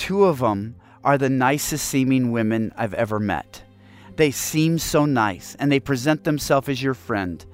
two 0.00 0.24
of 0.24 0.38
them 0.38 0.74
are 1.04 1.18
the 1.18 1.28
nicest 1.28 1.86
seeming 1.86 2.32
women 2.32 2.72
I've 2.74 2.94
ever 2.94 3.20
met. 3.20 3.62
They 4.16 4.30
seem 4.30 4.78
so 4.78 5.04
nice 5.04 5.54
and 5.56 5.70
they 5.70 5.78
present 5.78 6.24
themselves 6.24 6.70
as 6.70 6.82
your 6.82 6.94
friend. 6.94 7.44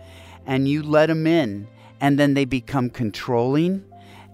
And 0.46 0.68
you 0.68 0.84
let 0.84 1.06
them 1.06 1.26
in, 1.26 1.66
and 2.00 2.20
then 2.20 2.34
they 2.34 2.44
become 2.44 2.88
controlling, 2.88 3.84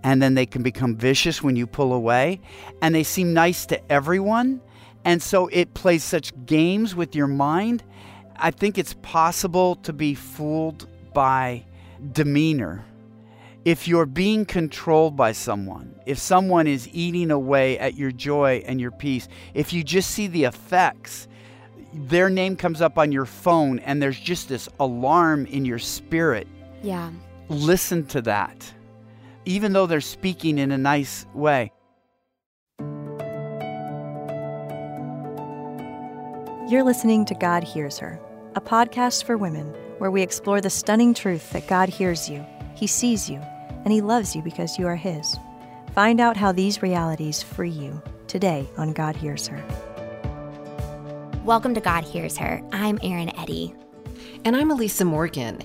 and 0.05 0.21
then 0.21 0.35
they 0.35 0.45
can 0.45 0.63
become 0.63 0.95
vicious 0.95 1.43
when 1.43 1.57
you 1.57 1.67
pull 1.67 1.95
away. 1.95 2.43
And 2.83 2.95
they 2.95 3.03
seem 3.03 3.33
nice 3.33 3.65
to 3.67 3.81
everyone. 3.91 4.61
And 5.07 5.23
so 5.23 5.47
it 5.47 5.73
plays 5.73 6.05
such 6.05 6.33
games 6.45 6.95
with 6.95 7.17
your 7.17 7.29
mind. 7.29 7.83
I 8.37 8.51
think 8.51 8.77
it's 8.77 8.95
possible 9.01 9.77
to 9.77 9.93
be 9.95 10.15
fooled 10.15 10.87
by 11.15 11.65
demeanor 12.13 12.85
if 13.65 13.87
you're 13.87 14.07
being 14.07 14.45
controlled 14.45 15.17
by 15.17 15.33
someone, 15.33 15.95
if 16.05 16.19
someone 16.19 16.67
is 16.67 16.89
eating 16.93 17.31
away 17.31 17.79
at 17.79 17.95
your 17.95 18.11
joy 18.11 18.63
and 18.67 18.81
your 18.81 18.91
peace, 18.91 19.29
if 19.55 19.73
you 19.73 19.85
just 19.85 20.11
see 20.11 20.27
the 20.27 20.45
effects, 20.45 21.29
their 21.95 22.29
name 22.29 22.57
comes 22.57 22.81
up 22.81 22.99
on 22.99 23.13
your 23.13 23.27
phone 23.27 23.79
and 23.81 24.03
there's 24.03 24.19
just 24.19 24.49
this 24.49 24.69
alarm 24.81 25.47
in 25.47 25.65
your 25.65 25.79
spirit. 25.79 26.49
Yeah. 26.83 27.13
Listen 27.49 28.05
to 28.07 28.23
that, 28.23 28.73
even 29.45 29.73
though 29.73 29.87
they're 29.87 30.01
speaking 30.01 30.59
in 30.59 30.73
a 30.73 30.79
nice 30.79 31.27
way. 31.35 31.71
You're 36.69 36.85
listening 36.85 37.27
to 37.27 37.35
God 37.35 37.63
Hears 37.63 37.99
Her, 37.99 38.19
a 38.57 38.61
podcast 38.61 39.25
for 39.25 39.37
women 39.37 39.67
where 39.99 40.11
we 40.11 40.23
explore 40.23 40.61
the 40.61 40.71
stunning 40.71 41.13
truth 41.15 41.51
that 41.53 41.69
God 41.69 41.89
hears 41.91 42.31
you, 42.31 42.45
He 42.75 42.87
sees 42.87 43.29
you, 43.29 43.41
and 43.85 43.93
He 43.93 44.01
loves 44.01 44.35
you 44.35 44.43
because 44.43 44.79
you 44.79 44.87
are 44.87 44.97
His. 44.97 45.39
Find 45.95 46.21
out 46.21 46.37
how 46.37 46.53
these 46.53 46.83
realities 46.83 47.43
free 47.43 47.71
you 47.71 48.01
today 48.27 48.69
on 48.77 48.93
God 48.93 49.17
Hears 49.17 49.47
Her. 49.47 49.63
Welcome 51.45 51.75
to 51.75 51.81
God 51.81 52.05
Hears 52.05 52.37
Her. 52.37 52.63
I'm 52.73 52.99
Erin 53.03 53.37
Eddy. 53.39 53.75
And 54.45 54.57
I'm 54.57 54.71
Elisa 54.71 55.05
Morgan. 55.05 55.61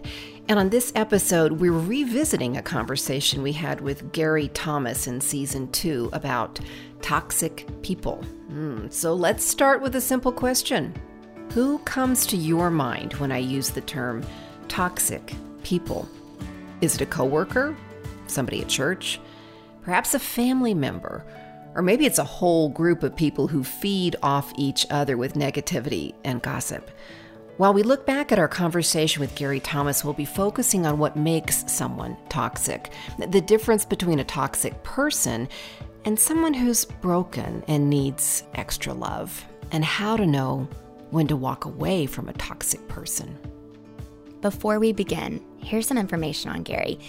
And 0.50 0.60
on 0.60 0.70
this 0.70 0.92
episode, 0.96 1.54
we're 1.54 1.72
revisiting 1.72 2.58
a 2.58 2.62
conversation 2.62 3.44
we 3.44 3.52
had 3.52 3.82
with 3.82 4.12
Gary 4.12 4.48
Thomas 4.50 5.08
in 5.08 5.22
season 5.22 5.72
two 5.72 6.10
about 6.14 6.60
toxic 7.02 7.66
people. 7.82 8.24
Mm, 8.52 8.92
so 8.92 9.14
let's 9.14 9.46
start 9.46 9.82
with 9.82 9.96
a 9.96 10.02
simple 10.02 10.32
question 10.32 10.96
Who 11.54 11.80
comes 11.80 12.26
to 12.28 12.38
your 12.38 12.70
mind 12.70 13.14
when 13.14 13.32
I 13.32 13.40
use 13.40 13.70
the 13.70 13.82
term 13.82 14.26
toxic 14.68 15.34
people? 15.64 16.08
Is 16.82 16.96
it 16.96 17.02
a 17.02 17.06
coworker? 17.06 17.76
Somebody 18.32 18.62
at 18.62 18.68
church, 18.68 19.20
perhaps 19.82 20.14
a 20.14 20.20
family 20.20 20.74
member, 20.74 21.26
or 21.76 21.82
maybe 21.82 22.06
it's 22.06 22.20
a 22.20 22.24
whole 22.24 22.70
group 22.70 23.04
of 23.04 23.16
people 23.16 23.48
who 23.48 23.64
feed 23.64 24.16
off 24.24 24.52
each 24.58 24.86
other 24.90 25.16
with 25.16 25.34
negativity 25.34 26.14
and 26.24 26.42
gossip. 26.42 26.90
While 27.58 27.74
we 27.74 27.82
look 27.82 28.06
back 28.06 28.32
at 28.32 28.38
our 28.38 28.48
conversation 28.48 29.20
with 29.20 29.36
Gary 29.36 29.60
Thomas, 29.60 30.04
we'll 30.04 30.14
be 30.14 30.26
focusing 30.26 30.86
on 30.86 31.00
what 31.00 31.16
makes 31.16 31.64
someone 31.72 32.16
toxic, 32.30 32.92
the 33.30 33.42
difference 33.42 33.84
between 33.84 34.20
a 34.20 34.24
toxic 34.24 34.84
person 34.84 35.50
and 36.06 36.20
someone 36.20 36.54
who's 36.54 36.86
broken 36.86 37.64
and 37.68 37.90
needs 37.90 38.44
extra 38.54 38.94
love, 38.94 39.44
and 39.72 39.84
how 39.84 40.16
to 40.16 40.28
know 40.28 40.68
when 41.10 41.28
to 41.28 41.36
walk 41.36 41.66
away 41.66 42.06
from 42.06 42.30
a 42.30 42.34
toxic 42.34 42.88
person. 42.88 43.38
Before 44.42 44.80
we 44.80 44.94
begin, 44.94 45.44
here's 45.58 45.88
some 45.88 45.98
information 45.98 46.52
on 46.52 46.62
Gary. 46.62 47.00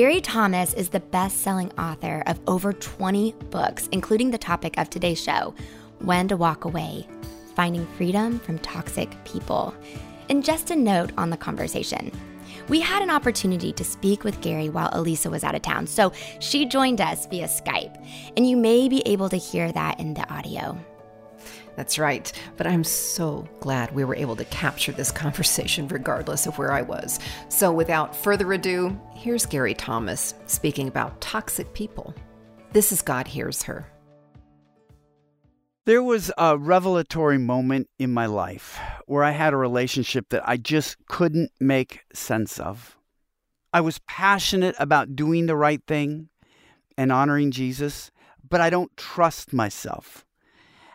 Gary 0.00 0.22
Thomas 0.22 0.72
is 0.72 0.88
the 0.88 1.00
best 1.00 1.42
selling 1.42 1.70
author 1.78 2.22
of 2.26 2.40
over 2.46 2.72
20 2.72 3.34
books, 3.50 3.86
including 3.92 4.30
the 4.30 4.38
topic 4.38 4.78
of 4.78 4.88
today's 4.88 5.22
show 5.22 5.54
When 5.98 6.26
to 6.28 6.38
Walk 6.38 6.64
Away 6.64 7.06
Finding 7.54 7.86
Freedom 7.98 8.38
from 8.38 8.58
Toxic 8.60 9.10
People. 9.24 9.74
And 10.30 10.42
just 10.42 10.70
a 10.70 10.74
note 10.74 11.10
on 11.18 11.28
the 11.28 11.36
conversation. 11.36 12.10
We 12.70 12.80
had 12.80 13.02
an 13.02 13.10
opportunity 13.10 13.74
to 13.74 13.84
speak 13.84 14.24
with 14.24 14.40
Gary 14.40 14.70
while 14.70 14.88
Elisa 14.94 15.28
was 15.28 15.44
out 15.44 15.54
of 15.54 15.60
town, 15.60 15.86
so 15.86 16.14
she 16.38 16.64
joined 16.64 17.02
us 17.02 17.26
via 17.26 17.46
Skype, 17.46 18.02
and 18.38 18.48
you 18.48 18.56
may 18.56 18.88
be 18.88 19.02
able 19.04 19.28
to 19.28 19.36
hear 19.36 19.70
that 19.70 20.00
in 20.00 20.14
the 20.14 20.26
audio. 20.32 20.82
That's 21.76 21.98
right. 21.98 22.32
But 22.56 22.66
I'm 22.66 22.84
so 22.84 23.48
glad 23.60 23.94
we 23.94 24.04
were 24.04 24.14
able 24.14 24.36
to 24.36 24.44
capture 24.46 24.92
this 24.92 25.10
conversation 25.10 25.88
regardless 25.88 26.46
of 26.46 26.58
where 26.58 26.72
I 26.72 26.82
was. 26.82 27.18
So 27.48 27.72
without 27.72 28.14
further 28.14 28.52
ado, 28.52 28.98
here's 29.14 29.46
Gary 29.46 29.74
Thomas 29.74 30.34
speaking 30.46 30.88
about 30.88 31.20
toxic 31.20 31.72
people. 31.72 32.14
This 32.72 32.92
is 32.92 33.02
God 33.02 33.26
Hears 33.26 33.62
Her. 33.62 33.86
There 35.86 36.02
was 36.02 36.30
a 36.36 36.56
revelatory 36.56 37.38
moment 37.38 37.88
in 37.98 38.12
my 38.12 38.26
life 38.26 38.78
where 39.06 39.24
I 39.24 39.30
had 39.30 39.52
a 39.52 39.56
relationship 39.56 40.28
that 40.28 40.46
I 40.48 40.56
just 40.56 40.96
couldn't 41.08 41.50
make 41.58 42.04
sense 42.12 42.60
of. 42.60 42.96
I 43.72 43.80
was 43.80 43.98
passionate 44.06 44.74
about 44.78 45.16
doing 45.16 45.46
the 45.46 45.56
right 45.56 45.80
thing 45.86 46.28
and 46.98 47.10
honoring 47.10 47.50
Jesus, 47.50 48.10
but 48.48 48.60
I 48.60 48.68
don't 48.68 48.94
trust 48.96 49.52
myself. 49.52 50.24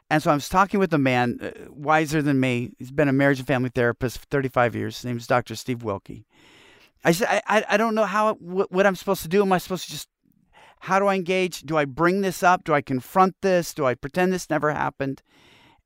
And 0.10 0.22
so 0.22 0.32
I 0.32 0.36
was 0.36 0.50
talking 0.50 0.80
with 0.80 0.94
a 0.94 1.00
man 1.00 1.40
uh, 1.42 1.52
wiser 1.72 2.22
than 2.22 2.40
me. 2.40 2.74
He's 2.78 2.92
been 2.92 3.08
a 3.08 3.14
marriage 3.14 3.40
and 3.40 3.48
family 3.48 3.72
therapist 3.74 4.20
for 4.20 4.26
35 4.30 4.76
years. 4.76 4.98
His 4.98 5.06
name 5.06 5.18
is 5.18 5.28
Dr. 5.28 5.56
Steve 5.56 5.80
Wilke. 5.80 6.26
I 7.04 7.12
said, 7.12 7.42
I, 7.48 7.64
I 7.70 7.78
don't 7.78 7.96
know 7.96 8.06
how 8.06 8.34
what, 8.36 8.72
what 8.72 8.86
I'm 8.86 8.96
supposed 8.96 9.24
to 9.24 9.28
do. 9.28 9.42
Am 9.42 9.52
I 9.52 9.58
supposed 9.58 9.86
to 9.86 9.92
just, 9.92 10.10
how 10.82 11.00
do 11.00 11.08
I 11.08 11.16
engage? 11.16 11.62
Do 11.62 11.78
I 11.78 11.86
bring 11.86 12.22
this 12.22 12.44
up? 12.44 12.64
Do 12.64 12.74
I 12.74 12.82
confront 12.82 13.36
this? 13.42 13.74
Do 13.74 13.86
I 13.86 13.96
pretend 13.96 14.32
this 14.32 14.50
never 14.50 14.72
happened? 14.72 15.22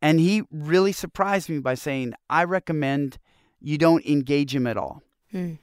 And 0.02 0.19
he 0.19 0.44
really 0.51 0.91
surprised 0.91 1.50
me 1.50 1.59
by 1.59 1.75
saying, 1.75 2.13
I 2.30 2.44
recommend 2.46 3.19
you 3.62 3.78
don't 3.78 4.06
engage 4.06 4.56
him 4.56 4.68
at 4.68 4.78
all. 4.78 5.01
Hmm. 5.31 5.56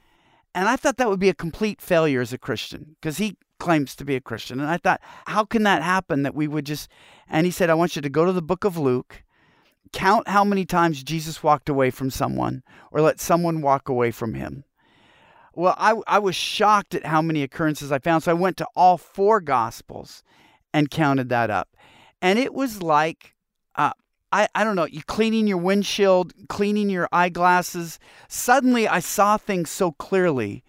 And 0.53 0.67
I 0.67 0.75
thought 0.75 0.97
that 0.97 1.09
would 1.09 1.19
be 1.19 1.29
a 1.29 1.35
complete 1.35 1.81
failure 1.81 2.21
as 2.21 2.33
a 2.33 2.37
Christian 2.37 2.95
because 2.99 3.17
he 3.17 3.37
claims 3.59 3.95
to 3.95 4.05
be 4.05 4.15
a 4.15 4.21
Christian. 4.21 4.59
And 4.59 4.69
I 4.69 4.77
thought, 4.77 5.01
how 5.25 5.45
can 5.45 5.63
that 5.63 5.81
happen 5.81 6.23
that 6.23 6.35
we 6.35 6.47
would 6.47 6.65
just. 6.65 6.89
And 7.29 7.45
he 7.45 7.51
said, 7.51 7.69
I 7.69 7.75
want 7.75 7.95
you 7.95 8.01
to 8.01 8.09
go 8.09 8.25
to 8.25 8.31
the 8.31 8.41
book 8.41 8.63
of 8.63 8.77
Luke, 8.77 9.23
count 9.91 10.27
how 10.27 10.43
many 10.43 10.65
times 10.65 11.03
Jesus 11.03 11.43
walked 11.43 11.69
away 11.69 11.89
from 11.89 12.09
someone 12.09 12.63
or 12.91 13.01
let 13.01 13.19
someone 13.19 13.61
walk 13.61 13.89
away 13.89 14.11
from 14.11 14.33
him. 14.33 14.63
Well, 15.53 15.75
I, 15.77 15.95
I 16.05 16.19
was 16.19 16.35
shocked 16.35 16.93
at 16.93 17.05
how 17.05 17.21
many 17.21 17.41
occurrences 17.41 17.91
I 17.91 17.99
found. 17.99 18.23
So 18.23 18.31
I 18.31 18.35
went 18.35 18.57
to 18.57 18.67
all 18.75 18.97
four 18.97 19.41
Gospels 19.41 20.23
and 20.73 20.91
counted 20.91 21.29
that 21.29 21.49
up. 21.49 21.69
And 22.21 22.37
it 22.37 22.53
was 22.53 22.83
like, 22.83 23.33
uh, 23.75 23.91
I, 24.31 24.47
I 24.53 24.63
don't 24.63 24.75
know, 24.75 24.85
you 24.85 25.01
cleaning 25.03 25.47
your 25.47 25.57
windshield, 25.57 26.33
cleaning 26.47 26.89
your 26.89 27.07
eyeglasses. 27.11 27.97
Suddenly 28.27 28.87
I 28.87 28.99
saw 28.99 29.37
things 29.37 29.69
so 29.69 29.93
clearly 29.93 30.63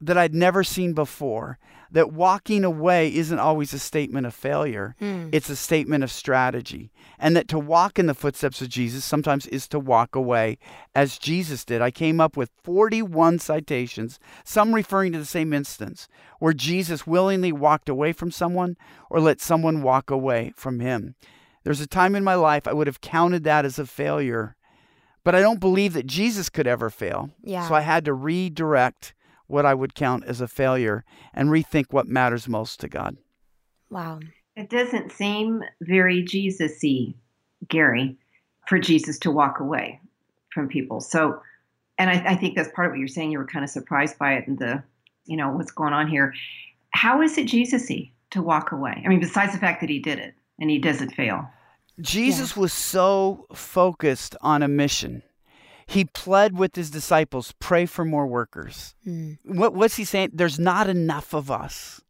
that 0.00 0.16
I'd 0.16 0.34
never 0.34 0.64
seen 0.64 0.94
before 0.94 1.58
that 1.92 2.12
walking 2.12 2.64
away 2.64 3.14
isn't 3.14 3.38
always 3.38 3.72
a 3.72 3.78
statement 3.78 4.26
of 4.26 4.34
failure. 4.34 4.96
Mm. 5.00 5.28
It's 5.30 5.50
a 5.50 5.56
statement 5.56 6.02
of 6.02 6.10
strategy. 6.10 6.90
And 7.18 7.36
that 7.36 7.48
to 7.48 7.58
walk 7.58 7.98
in 7.98 8.06
the 8.06 8.14
footsteps 8.14 8.62
of 8.62 8.68
Jesus 8.68 9.04
sometimes 9.04 9.46
is 9.46 9.68
to 9.68 9.78
walk 9.78 10.16
away 10.16 10.58
as 10.94 11.18
Jesus 11.18 11.64
did. 11.64 11.82
I 11.82 11.90
came 11.90 12.20
up 12.20 12.36
with 12.36 12.50
41 12.64 13.38
citations, 13.38 14.18
some 14.44 14.74
referring 14.74 15.12
to 15.12 15.18
the 15.18 15.24
same 15.24 15.52
instance, 15.52 16.08
where 16.38 16.54
Jesus 16.54 17.06
willingly 17.06 17.52
walked 17.52 17.88
away 17.88 18.12
from 18.12 18.30
someone 18.30 18.76
or 19.10 19.20
let 19.20 19.40
someone 19.40 19.82
walk 19.82 20.10
away 20.10 20.52
from 20.56 20.80
him. 20.80 21.14
There's 21.62 21.80
a 21.80 21.86
time 21.86 22.14
in 22.14 22.24
my 22.24 22.34
life 22.34 22.66
I 22.66 22.72
would 22.72 22.86
have 22.86 23.00
counted 23.00 23.44
that 23.44 23.64
as 23.64 23.78
a 23.78 23.86
failure, 23.86 24.56
but 25.24 25.34
I 25.34 25.40
don't 25.40 25.60
believe 25.60 25.92
that 25.92 26.06
Jesus 26.06 26.48
could 26.48 26.66
ever 26.66 26.90
fail. 26.90 27.30
Yeah. 27.44 27.68
So 27.68 27.74
I 27.74 27.82
had 27.82 28.04
to 28.06 28.14
redirect 28.14 29.14
what 29.52 29.66
I 29.66 29.74
would 29.74 29.94
count 29.94 30.24
as 30.24 30.40
a 30.40 30.48
failure 30.48 31.04
and 31.34 31.50
rethink 31.50 31.86
what 31.90 32.08
matters 32.08 32.48
most 32.48 32.80
to 32.80 32.88
God. 32.88 33.16
Wow. 33.90 34.20
It 34.56 34.70
doesn't 34.70 35.12
seem 35.12 35.62
very 35.82 36.22
Jesus 36.22 36.80
y, 36.82 37.14
Gary, 37.68 38.16
for 38.66 38.78
Jesus 38.78 39.18
to 39.20 39.30
walk 39.30 39.60
away 39.60 40.00
from 40.52 40.68
people. 40.68 41.00
So, 41.00 41.40
and 41.98 42.10
I, 42.10 42.32
I, 42.32 42.34
think 42.34 42.56
that's 42.56 42.70
part 42.74 42.86
of 42.86 42.92
what 42.92 42.98
you're 42.98 43.08
saying. 43.08 43.30
You 43.30 43.38
were 43.38 43.46
kind 43.46 43.64
of 43.64 43.70
surprised 43.70 44.18
by 44.18 44.34
it 44.34 44.48
and 44.48 44.58
the, 44.58 44.82
you 45.26 45.36
know, 45.36 45.50
what's 45.50 45.70
going 45.70 45.92
on 45.92 46.08
here. 46.08 46.34
How 46.90 47.22
is 47.22 47.38
it 47.38 47.46
Jesus 47.46 47.88
y 47.88 48.10
to 48.30 48.42
walk 48.42 48.72
away? 48.72 49.02
I 49.04 49.08
mean, 49.08 49.20
besides 49.20 49.52
the 49.52 49.58
fact 49.58 49.80
that 49.80 49.90
he 49.90 49.98
did 49.98 50.18
it 50.18 50.34
and 50.58 50.70
he 50.70 50.78
doesn't 50.78 51.10
fail. 51.10 51.46
Jesus 52.00 52.56
yeah. 52.56 52.60
was 52.62 52.72
so 52.72 53.46
focused 53.54 54.34
on 54.40 54.62
a 54.62 54.68
mission 54.68 55.22
he 55.92 56.06
pled 56.06 56.56
with 56.56 56.74
his 56.74 56.90
disciples, 56.90 57.52
pray 57.58 57.86
for 57.86 58.04
more 58.04 58.26
workers. 58.26 58.94
Mm. 59.06 59.38
What, 59.44 59.74
what's 59.74 59.96
he 59.96 60.04
saying? 60.04 60.30
There's 60.32 60.58
not 60.58 60.88
enough 60.88 61.34
of 61.34 61.50
us. 61.50 62.00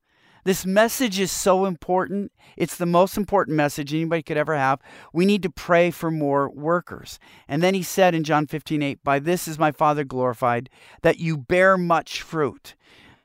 This 0.45 0.67
message 0.67 1.21
is 1.21 1.31
so 1.31 1.67
important. 1.67 2.33
It's 2.57 2.77
the 2.77 2.87
most 2.87 3.17
important 3.17 3.57
message 3.57 3.93
anybody 3.93 4.23
could 4.23 4.37
ever 4.37 4.57
have. 4.57 4.81
We 5.13 5.25
need 5.25 5.43
to 5.45 5.51
pray 5.51 5.91
for 5.91 6.11
more 6.11 6.51
workers. 6.51 7.19
And 7.47 7.63
then 7.63 7.75
he 7.75 7.83
said 7.83 8.15
in 8.15 8.25
John 8.25 8.47
15, 8.47 8.83
8, 8.83 9.05
By 9.05 9.19
this 9.19 9.47
is 9.47 9.59
my 9.59 9.71
Father 9.71 10.05
glorified, 10.05 10.69
that 11.03 11.19
you 11.19 11.37
bear 11.37 11.79
much 11.79 12.23
fruit. 12.23 12.75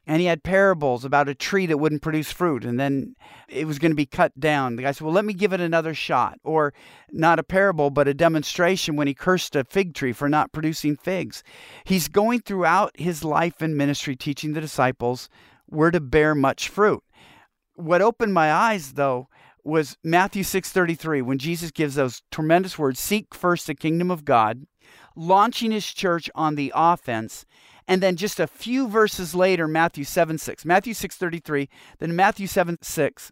And 0.08 0.22
he 0.22 0.28
had 0.28 0.42
parables 0.42 1.04
about 1.04 1.28
a 1.28 1.36
tree 1.36 1.66
that 1.66 1.78
wouldn't 1.78 2.02
produce 2.02 2.32
fruit 2.32 2.64
and 2.64 2.80
then 2.80 3.14
it 3.50 3.68
was 3.68 3.78
going 3.78 3.92
to 3.92 3.96
be 3.96 4.06
cut 4.06 4.40
down. 4.40 4.78
The 4.78 4.84
guy 4.84 4.92
said, 4.92 5.04
Well, 5.04 5.14
let 5.14 5.26
me 5.26 5.34
give 5.34 5.52
it 5.52 5.60
another 5.60 5.94
shot. 5.94 6.40
Or 6.44 6.74
not 7.12 7.40
a 7.40 7.44
parable, 7.44 7.90
but 7.90 8.08
a 8.08 8.14
demonstration 8.14 8.96
when 8.96 9.08
he 9.08 9.14
cursed 9.14 9.56
a 9.56 9.66
fig 9.66 9.94
tree 9.94 10.14
for 10.14 10.30
not 10.30 10.54
producing 10.54 10.96
figs. 10.96 11.44
He's 11.84 12.08
going 12.08 12.40
throughout 12.40 12.98
his 12.98 13.24
life 13.24 13.62
and 13.62 13.76
ministry 13.78 14.16
teaching 14.16 14.54
the 14.54 14.62
disciples 14.62 15.30
where 15.66 15.92
to 15.92 16.00
bear 16.00 16.34
much 16.34 16.70
fruit. 16.70 17.04
What 17.76 18.02
opened 18.02 18.34
my 18.34 18.52
eyes, 18.52 18.94
though, 18.94 19.28
was 19.64 19.98
Matthew 20.04 20.44
6:33 20.44 21.22
when 21.22 21.38
Jesus 21.38 21.72
gives 21.72 21.96
those 21.96 22.24
tremendous 22.32 22.80
words, 22.80 23.00
seek 23.00 23.36
first 23.36 23.68
the 23.68 23.76
kingdom 23.76 24.10
of 24.10 24.24
God, 24.24 24.66
launching 25.18 25.72
his 25.72 25.86
church 25.94 26.30
on 26.34 26.56
the 26.56 26.72
offense 26.74 27.46
and 27.88 28.04
then 28.04 28.16
just 28.16 28.40
a 28.40 28.48
few 28.48 28.88
verses 28.88 29.34
later, 29.34 29.68
Matthew 29.68 30.04
7 30.04 30.38
6. 30.38 30.66
Matthew 30.66 30.94
6 30.94 31.16
33, 31.16 31.70
then 32.00 32.16
Matthew 32.16 32.48
7 32.48 32.78
6. 32.82 33.32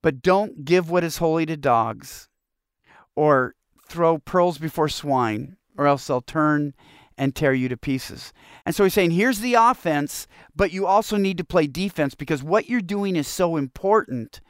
But 0.00 0.22
don't 0.22 0.64
give 0.64 0.90
what 0.90 1.04
is 1.04 1.18
holy 1.18 1.44
to 1.46 1.56
dogs, 1.56 2.28
or 3.16 3.54
throw 3.88 4.18
pearls 4.18 4.58
before 4.58 4.88
swine, 4.88 5.56
or 5.76 5.86
else 5.86 6.06
they'll 6.06 6.20
turn 6.20 6.74
and 7.18 7.34
tear 7.34 7.52
you 7.52 7.68
to 7.68 7.76
pieces. 7.76 8.32
And 8.64 8.74
so 8.74 8.84
he's 8.84 8.94
saying, 8.94 9.10
here's 9.10 9.40
the 9.40 9.54
offense, 9.54 10.28
but 10.54 10.72
you 10.72 10.86
also 10.86 11.16
need 11.16 11.36
to 11.38 11.44
play 11.44 11.66
defense 11.66 12.14
because 12.14 12.44
what 12.44 12.68
you're 12.68 12.80
doing 12.80 13.16
is 13.16 13.26
so 13.26 13.56
important 13.56 14.40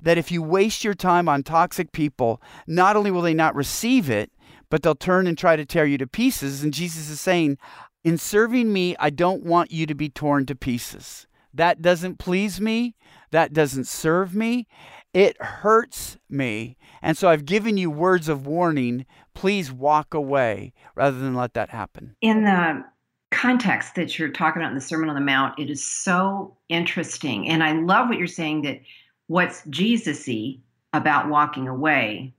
that 0.00 0.18
if 0.18 0.30
you 0.30 0.42
waste 0.42 0.84
your 0.84 0.94
time 0.94 1.28
on 1.28 1.42
toxic 1.42 1.90
people, 1.92 2.40
not 2.66 2.96
only 2.96 3.10
will 3.10 3.22
they 3.22 3.34
not 3.34 3.54
receive 3.54 4.10
it, 4.10 4.30
but 4.70 4.82
they'll 4.82 4.94
turn 4.94 5.26
and 5.26 5.38
try 5.38 5.56
to 5.56 5.64
tear 5.64 5.86
you 5.86 5.98
to 5.98 6.06
pieces. 6.06 6.62
And 6.62 6.74
Jesus 6.74 7.08
is 7.08 7.20
saying, 7.20 7.58
in 8.04 8.18
serving 8.18 8.72
me, 8.72 8.96
I 8.98 9.10
don't 9.10 9.44
want 9.44 9.70
you 9.70 9.86
to 9.86 9.94
be 9.94 10.08
torn 10.08 10.46
to 10.46 10.54
pieces. 10.54 11.26
That 11.54 11.82
doesn't 11.82 12.18
please 12.18 12.60
me. 12.60 12.94
That 13.30 13.52
doesn't 13.52 13.86
serve 13.86 14.34
me. 14.34 14.66
It 15.14 15.40
hurts 15.42 16.18
me. 16.28 16.76
And 17.02 17.16
so 17.16 17.28
I've 17.28 17.44
given 17.44 17.76
you 17.76 17.90
words 17.90 18.28
of 18.28 18.46
warning. 18.46 19.06
Please 19.34 19.72
walk 19.72 20.14
away 20.14 20.72
rather 20.94 21.18
than 21.18 21.34
let 21.34 21.54
that 21.54 21.70
happen. 21.70 22.14
In 22.20 22.44
the 22.44 22.84
context 23.30 23.94
that 23.94 24.18
you're 24.18 24.30
talking 24.30 24.62
about 24.62 24.70
in 24.70 24.74
the 24.74 24.80
Sermon 24.80 25.08
on 25.08 25.14
the 25.14 25.20
Mount, 25.20 25.58
it 25.58 25.70
is 25.70 25.84
so 25.84 26.56
interesting. 26.68 27.48
And 27.48 27.62
I 27.62 27.72
love 27.72 28.08
what 28.08 28.18
you're 28.18 28.26
saying 28.26 28.62
that 28.62 28.80
what's 29.26 29.64
Jesus-y 29.68 30.58
about 30.92 31.28
walking 31.28 31.68
away 31.68 32.34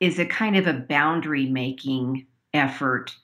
is 0.00 0.18
a 0.18 0.26
kind 0.26 0.56
of 0.56 0.66
a 0.66 0.72
boundary 0.74 1.46
making 1.46 2.26
effort 2.52 3.14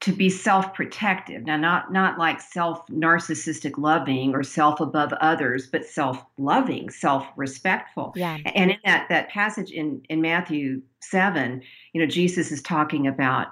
to 0.00 0.12
be 0.12 0.28
self-protective. 0.28 1.44
Now 1.44 1.56
not 1.56 1.92
not 1.92 2.18
like 2.18 2.40
self-narcissistic 2.40 3.78
loving 3.78 4.34
or 4.34 4.42
self 4.42 4.80
above 4.80 5.12
others 5.14 5.66
but 5.66 5.86
self-loving 5.86 6.90
self-respectful. 6.90 8.12
Yeah. 8.14 8.38
And 8.54 8.72
in 8.72 8.78
that 8.84 9.06
that 9.08 9.30
passage 9.30 9.70
in 9.70 10.02
in 10.08 10.20
matthew 10.20 10.82
7 11.00 11.62
you 11.92 12.00
know 12.00 12.06
jesus 12.06 12.52
is 12.52 12.60
talking 12.62 13.06
about 13.06 13.48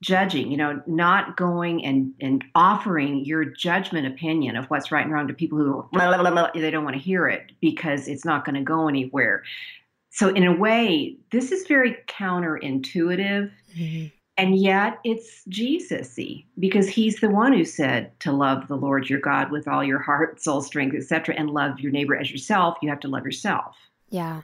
judging 0.00 0.50
you 0.50 0.56
know 0.56 0.80
not 0.86 1.36
going 1.36 1.84
and 1.84 2.12
and 2.20 2.44
offering 2.54 3.24
your 3.24 3.44
judgment 3.44 4.06
opinion 4.06 4.56
of 4.56 4.66
what's 4.66 4.92
right 4.92 5.04
and 5.04 5.12
wrong 5.12 5.26
to 5.26 5.34
people 5.34 5.58
who 5.58 5.88
blah, 5.92 6.16
blah, 6.16 6.30
blah, 6.30 6.50
they 6.54 6.70
don't 6.70 6.84
want 6.84 6.94
to 6.94 7.02
hear 7.02 7.26
it 7.26 7.50
because 7.60 8.06
it's 8.06 8.24
not 8.24 8.44
going 8.44 8.54
to 8.54 8.62
go 8.62 8.88
anywhere. 8.88 9.42
So 10.10 10.28
in 10.28 10.44
a 10.44 10.54
way 10.54 11.16
this 11.32 11.50
is 11.50 11.66
very 11.66 11.96
counterintuitive 12.06 13.50
mm-hmm 13.76 14.06
and 14.38 14.56
yet 14.56 14.98
it's 15.02 15.42
Jesus-y 15.48 16.44
because 16.58 16.88
he's 16.88 17.20
the 17.20 17.28
one 17.28 17.52
who 17.52 17.64
said 17.64 18.18
to 18.20 18.30
love 18.30 18.68
the 18.68 18.76
Lord 18.76 19.10
your 19.10 19.18
God 19.18 19.50
with 19.50 19.66
all 19.66 19.82
your 19.82 19.98
heart, 19.98 20.40
soul, 20.40 20.62
strength, 20.62 20.94
etc., 20.94 21.34
and 21.36 21.50
love 21.50 21.80
your 21.80 21.90
neighbor 21.90 22.16
as 22.16 22.30
yourself. 22.30 22.78
You 22.80 22.88
have 22.88 23.00
to 23.00 23.08
love 23.08 23.24
yourself. 23.24 23.76
Yeah. 24.08 24.42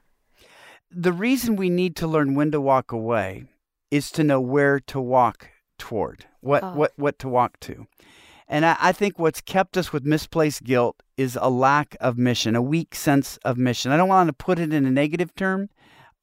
The 0.91 1.13
reason 1.13 1.55
we 1.57 1.71
need 1.71 1.95
to 1.97 2.09
learn 2.09 2.35
when 2.35 2.51
to 2.51 2.61
walk 2.61 2.91
away 2.91 3.45
is 3.91 4.11
to 4.13 4.25
know 4.25 4.41
where 4.41 4.81
to 4.81 5.01
walk 5.01 5.49
toward, 5.79 6.27
what 6.41 6.65
oh. 6.65 6.75
what 6.75 6.93
what 6.97 7.19
to 7.21 7.29
walk 7.29 7.61
to. 7.61 7.87
And 8.49 8.67
I, 8.67 8.77
I 8.81 8.93
think 8.93 9.19
what's 9.19 9.41
kept 9.41 9.77
us 9.77 9.93
with 9.93 10.05
misplaced 10.05 10.65
guilt 10.65 11.03
is 11.17 11.39
a 11.41 11.49
lack 11.49 11.97
of 12.01 12.19
mission, 12.19 12.57
a 12.57 12.63
weak 12.63 12.95
sense 12.95 13.39
of 13.45 13.57
mission. 13.57 13.93
I 13.93 13.97
don't 13.97 14.09
want 14.09 14.29
to 14.29 14.33
put 14.33 14.59
it 14.59 14.73
in 14.73 14.85
a 14.85 14.91
negative 14.91 15.35
term, 15.35 15.71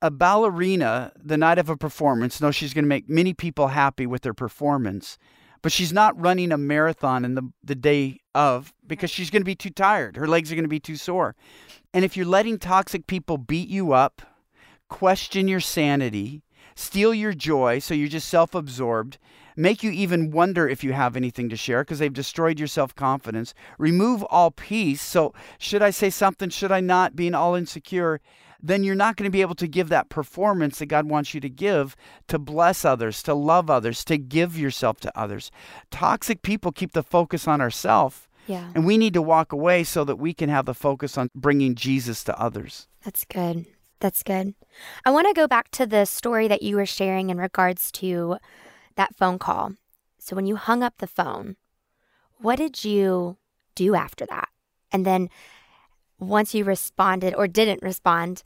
a 0.01 0.09
ballerina 0.09 1.11
the 1.21 1.37
night 1.37 1.59
of 1.59 1.69
a 1.69 1.77
performance 1.77 2.41
knows 2.41 2.55
she's 2.55 2.73
going 2.73 2.85
to 2.85 2.89
make 2.89 3.07
many 3.07 3.33
people 3.33 3.67
happy 3.67 4.07
with 4.07 4.23
her 4.23 4.33
performance, 4.33 5.17
but 5.61 5.71
she's 5.71 5.93
not 5.93 6.19
running 6.19 6.51
a 6.51 6.57
marathon 6.57 7.23
in 7.23 7.35
the, 7.35 7.43
the 7.63 7.75
day 7.75 8.19
of 8.33 8.73
because 8.87 9.11
she's 9.11 9.29
going 9.29 9.41
to 9.41 9.45
be 9.45 9.55
too 9.55 9.69
tired. 9.69 10.17
Her 10.17 10.27
legs 10.27 10.51
are 10.51 10.55
going 10.55 10.65
to 10.65 10.69
be 10.69 10.79
too 10.79 10.95
sore. 10.95 11.35
And 11.93 12.03
if 12.03 12.17
you're 12.17 12.25
letting 12.25 12.57
toxic 12.57 13.05
people 13.05 13.37
beat 13.37 13.69
you 13.69 13.93
up, 13.93 14.21
question 14.89 15.47
your 15.47 15.59
sanity, 15.59 16.41
steal 16.73 17.13
your 17.13 17.33
joy 17.33 17.79
so 17.79 17.93
you're 17.93 18.07
just 18.07 18.27
self 18.27 18.55
absorbed, 18.55 19.19
make 19.55 19.83
you 19.83 19.91
even 19.91 20.31
wonder 20.31 20.67
if 20.67 20.83
you 20.83 20.93
have 20.93 21.15
anything 21.15 21.49
to 21.49 21.55
share 21.55 21.83
because 21.83 21.99
they've 21.99 22.11
destroyed 22.11 22.57
your 22.57 22.67
self 22.67 22.95
confidence, 22.95 23.53
remove 23.77 24.23
all 24.23 24.49
peace. 24.49 25.01
So, 25.01 25.33
should 25.59 25.83
I 25.83 25.91
say 25.91 26.09
something? 26.09 26.49
Should 26.49 26.71
I 26.71 26.79
not? 26.79 27.15
Being 27.15 27.35
all 27.35 27.53
insecure 27.53 28.19
then 28.61 28.83
you're 28.83 28.95
not 28.95 29.15
going 29.15 29.25
to 29.25 29.31
be 29.31 29.41
able 29.41 29.55
to 29.55 29.67
give 29.67 29.89
that 29.89 30.09
performance 30.09 30.79
that 30.79 30.87
God 30.87 31.09
wants 31.09 31.33
you 31.33 31.41
to 31.41 31.49
give 31.49 31.95
to 32.27 32.39
bless 32.39 32.85
others, 32.85 33.23
to 33.23 33.33
love 33.33 33.69
others, 33.69 34.03
to 34.05 34.17
give 34.17 34.57
yourself 34.57 34.99
to 35.01 35.17
others. 35.17 35.51
Toxic 35.89 36.41
people 36.41 36.71
keep 36.71 36.93
the 36.93 37.03
focus 37.03 37.47
on 37.47 37.61
ourselves. 37.61 38.27
Yeah. 38.47 38.71
And 38.73 38.85
we 38.85 38.97
need 38.97 39.13
to 39.13 39.21
walk 39.21 39.51
away 39.51 39.83
so 39.83 40.03
that 40.03 40.17
we 40.17 40.33
can 40.33 40.49
have 40.49 40.65
the 40.65 40.73
focus 40.73 41.17
on 41.17 41.29
bringing 41.35 41.75
Jesus 41.75 42.23
to 42.25 42.39
others. 42.39 42.87
That's 43.03 43.25
good. 43.25 43.65
That's 43.99 44.23
good. 44.23 44.55
I 45.05 45.11
want 45.11 45.27
to 45.27 45.33
go 45.33 45.47
back 45.47 45.69
to 45.71 45.85
the 45.85 46.05
story 46.05 46.47
that 46.47 46.63
you 46.63 46.75
were 46.75 46.87
sharing 46.87 47.29
in 47.29 47.37
regards 47.37 47.91
to 47.93 48.37
that 48.95 49.15
phone 49.15 49.37
call. 49.37 49.73
So, 50.17 50.35
when 50.35 50.47
you 50.47 50.55
hung 50.55 50.83
up 50.83 50.95
the 50.97 51.07
phone, 51.07 51.55
what 52.39 52.57
did 52.57 52.83
you 52.83 53.37
do 53.75 53.95
after 53.95 54.25
that? 54.25 54.49
And 54.91 55.05
then 55.05 55.29
once 56.21 56.53
you 56.53 56.63
responded 56.63 57.33
or 57.35 57.47
didn't 57.47 57.81
respond, 57.81 58.43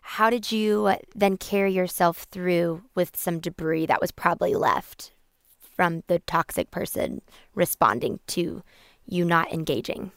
how 0.00 0.30
did 0.30 0.50
you 0.50 0.94
then 1.14 1.36
carry 1.36 1.72
yourself 1.72 2.26
through 2.30 2.82
with 2.94 3.16
some 3.16 3.40
debris 3.40 3.86
that 3.86 4.00
was 4.00 4.12
probably 4.12 4.54
left 4.54 5.12
from 5.60 6.02
the 6.06 6.20
toxic 6.20 6.70
person 6.70 7.20
responding 7.54 8.20
to 8.28 8.62
you 9.04 9.24
not 9.24 9.52
engaging? 9.52 10.12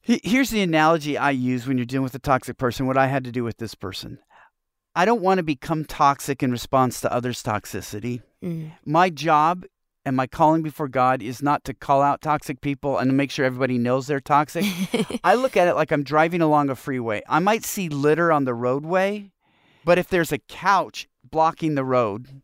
Here's 0.00 0.50
the 0.50 0.62
analogy 0.62 1.18
I 1.18 1.32
use 1.32 1.66
when 1.66 1.76
you're 1.76 1.84
dealing 1.84 2.04
with 2.04 2.14
a 2.14 2.20
toxic 2.20 2.56
person, 2.56 2.86
what 2.86 2.96
I 2.96 3.08
had 3.08 3.24
to 3.24 3.32
do 3.32 3.44
with 3.44 3.58
this 3.58 3.74
person. 3.74 4.18
I 4.94 5.04
don't 5.04 5.20
want 5.20 5.38
to 5.38 5.42
become 5.42 5.84
toxic 5.84 6.42
in 6.42 6.50
response 6.50 7.00
to 7.02 7.12
others' 7.12 7.42
toxicity. 7.42 8.22
Mm. 8.42 8.72
My 8.86 9.10
job 9.10 9.64
and 10.08 10.16
my 10.16 10.26
calling 10.26 10.62
before 10.62 10.88
God 10.88 11.22
is 11.22 11.42
not 11.42 11.64
to 11.64 11.74
call 11.74 12.00
out 12.00 12.22
toxic 12.22 12.62
people 12.62 12.96
and 12.96 13.10
to 13.10 13.14
make 13.14 13.30
sure 13.30 13.44
everybody 13.44 13.76
knows 13.76 14.06
they're 14.06 14.20
toxic. 14.20 14.64
I 15.22 15.34
look 15.34 15.54
at 15.54 15.68
it 15.68 15.74
like 15.74 15.92
I'm 15.92 16.02
driving 16.02 16.40
along 16.40 16.70
a 16.70 16.74
freeway. 16.74 17.22
I 17.28 17.38
might 17.40 17.64
see 17.64 17.90
litter 17.90 18.32
on 18.32 18.44
the 18.44 18.54
roadway, 18.54 19.30
but 19.84 19.98
if 19.98 20.08
there's 20.08 20.32
a 20.32 20.38
couch 20.38 21.08
blocking 21.22 21.74
the 21.74 21.84
road, 21.84 22.40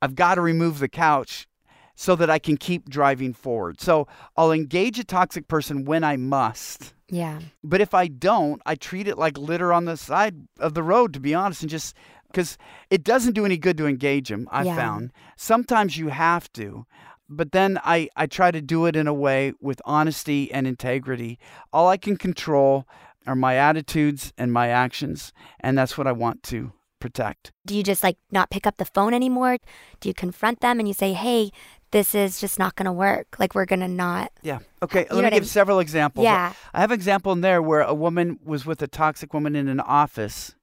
I've 0.00 0.14
got 0.14 0.36
to 0.36 0.40
remove 0.40 0.78
the 0.78 0.88
couch 0.88 1.48
so 1.96 2.14
that 2.16 2.30
I 2.30 2.38
can 2.38 2.56
keep 2.56 2.88
driving 2.88 3.34
forward. 3.34 3.80
So 3.80 4.06
I'll 4.36 4.52
engage 4.52 4.98
a 4.98 5.04
toxic 5.04 5.48
person 5.48 5.84
when 5.84 6.04
I 6.04 6.16
must. 6.16 6.94
Yeah. 7.10 7.40
But 7.64 7.80
if 7.80 7.94
I 7.94 8.06
don't, 8.06 8.62
I 8.64 8.76
treat 8.76 9.08
it 9.08 9.18
like 9.18 9.36
litter 9.36 9.72
on 9.72 9.84
the 9.86 9.96
side 9.96 10.36
of 10.60 10.74
the 10.74 10.82
road, 10.84 11.12
to 11.14 11.20
be 11.20 11.34
honest, 11.34 11.62
and 11.62 11.70
just 11.70 11.96
because 12.32 12.58
it 12.90 13.04
doesn't 13.04 13.34
do 13.34 13.44
any 13.44 13.56
good 13.56 13.76
to 13.78 13.86
engage 13.86 14.28
them. 14.28 14.48
I 14.50 14.64
yeah. 14.64 14.76
found 14.76 15.12
sometimes 15.36 15.96
you 15.96 16.08
have 16.08 16.52
to, 16.54 16.86
but 17.28 17.52
then 17.52 17.78
I 17.84 18.08
I 18.16 18.26
try 18.26 18.50
to 18.50 18.60
do 18.60 18.86
it 18.86 18.96
in 18.96 19.06
a 19.06 19.14
way 19.14 19.52
with 19.60 19.80
honesty 19.84 20.52
and 20.52 20.66
integrity. 20.66 21.38
All 21.72 21.88
I 21.88 21.96
can 21.96 22.16
control 22.16 22.86
are 23.26 23.36
my 23.36 23.56
attitudes 23.56 24.32
and 24.36 24.52
my 24.52 24.68
actions, 24.68 25.32
and 25.60 25.78
that's 25.78 25.96
what 25.96 26.06
I 26.06 26.12
want 26.12 26.42
to 26.44 26.72
protect. 26.98 27.52
Do 27.66 27.76
you 27.76 27.82
just 27.82 28.02
like 28.02 28.16
not 28.30 28.50
pick 28.50 28.66
up 28.66 28.76
the 28.76 28.84
phone 28.84 29.14
anymore? 29.14 29.58
Do 30.00 30.08
you 30.08 30.14
confront 30.14 30.60
them 30.60 30.78
and 30.78 30.88
you 30.88 30.94
say, 30.94 31.12
"Hey, 31.12 31.52
this 31.92 32.14
is 32.14 32.40
just 32.40 32.58
not 32.58 32.74
going 32.74 32.86
to 32.86 32.92
work. 32.92 33.36
Like 33.38 33.54
we're 33.54 33.66
going 33.66 33.80
to 33.80 33.88
not. 33.88 34.32
Yeah. 34.42 34.58
Okay. 34.82 35.06
Let 35.10 35.16
me 35.16 35.22
give 35.22 35.32
I 35.32 35.36
mean? 35.36 35.44
several 35.44 35.78
examples. 35.78 36.24
Yeah. 36.24 36.52
I 36.74 36.80
have 36.80 36.90
an 36.90 36.94
example 36.94 37.32
in 37.32 37.42
there 37.42 37.62
where 37.62 37.82
a 37.82 37.94
woman 37.94 38.40
was 38.44 38.66
with 38.66 38.82
a 38.82 38.88
toxic 38.88 39.32
woman 39.32 39.54
in 39.54 39.68
an 39.68 39.80
office 39.80 40.56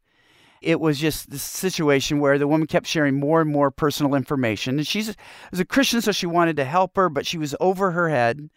it 0.61 0.79
was 0.79 0.99
just 0.99 1.29
this 1.29 1.43
situation 1.43 2.19
where 2.19 2.37
the 2.37 2.47
woman 2.47 2.67
kept 2.67 2.87
sharing 2.87 3.19
more 3.19 3.41
and 3.41 3.51
more 3.51 3.71
personal 3.71 4.15
information. 4.15 4.77
And 4.77 4.87
she's 4.87 5.15
was 5.51 5.59
a 5.59 5.65
Christian, 5.65 6.01
so 6.01 6.11
she 6.11 6.25
wanted 6.25 6.55
to 6.57 6.65
help 6.65 6.95
her, 6.95 7.09
but 7.09 7.25
she 7.25 7.37
was 7.37 7.55
over 7.59 7.91
her 7.91 8.09
head. 8.09 8.49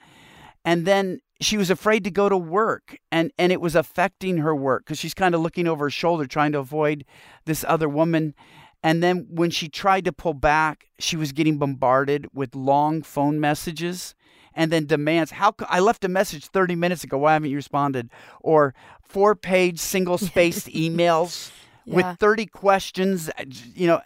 And 0.65 0.87
then 0.87 1.21
she 1.41 1.57
was 1.57 1.71
afraid 1.71 2.05
to 2.05 2.11
go 2.11 2.29
to 2.29 2.37
work, 2.37 2.97
and 3.11 3.33
and 3.39 3.53
it 3.53 3.61
was 3.61 3.75
affecting 3.75 4.39
her 4.39 4.55
work 4.55 4.85
because 4.85 4.99
she's 4.99 5.15
kind 5.15 5.35
of 5.35 5.41
looking 5.41 5.67
over 5.67 5.87
her 5.87 5.91
shoulder, 5.91 6.27
trying 6.27 6.53
to 6.53 6.59
avoid 6.59 7.05
this 7.47 7.65
other 7.67 7.89
woman. 7.89 8.35
And 8.85 9.03
then 9.03 9.27
when 9.31 9.51
she 9.51 9.69
tried 9.69 10.05
to 10.07 10.13
pull 10.13 10.35
back, 10.35 10.87
she 10.99 11.17
was 11.17 11.33
getting 11.33 11.59
bombarded 11.59 12.27
with 12.33 12.55
long 12.55 13.03
phone 13.03 13.39
messages 13.39 14.15
and 14.55 14.71
then 14.71 14.87
demands 14.87 15.31
how 15.31 15.55
I 15.69 15.81
left 15.81 16.05
a 16.05 16.09
message 16.09 16.47
30 16.47 16.75
minutes 16.75 17.05
ago 17.05 17.19
why 17.19 17.35
haven't 17.35 17.51
you 17.51 17.57
responded 17.57 18.11
or 18.41 18.75
four 19.01 19.35
page 19.35 19.79
single 19.79 20.19
spaced 20.19 20.67
emails 20.75 21.51
yeah. 21.85 21.97
with 21.97 22.19
30 22.19 22.47
questions 22.47 23.31
you 23.75 23.87
know 23.87 24.01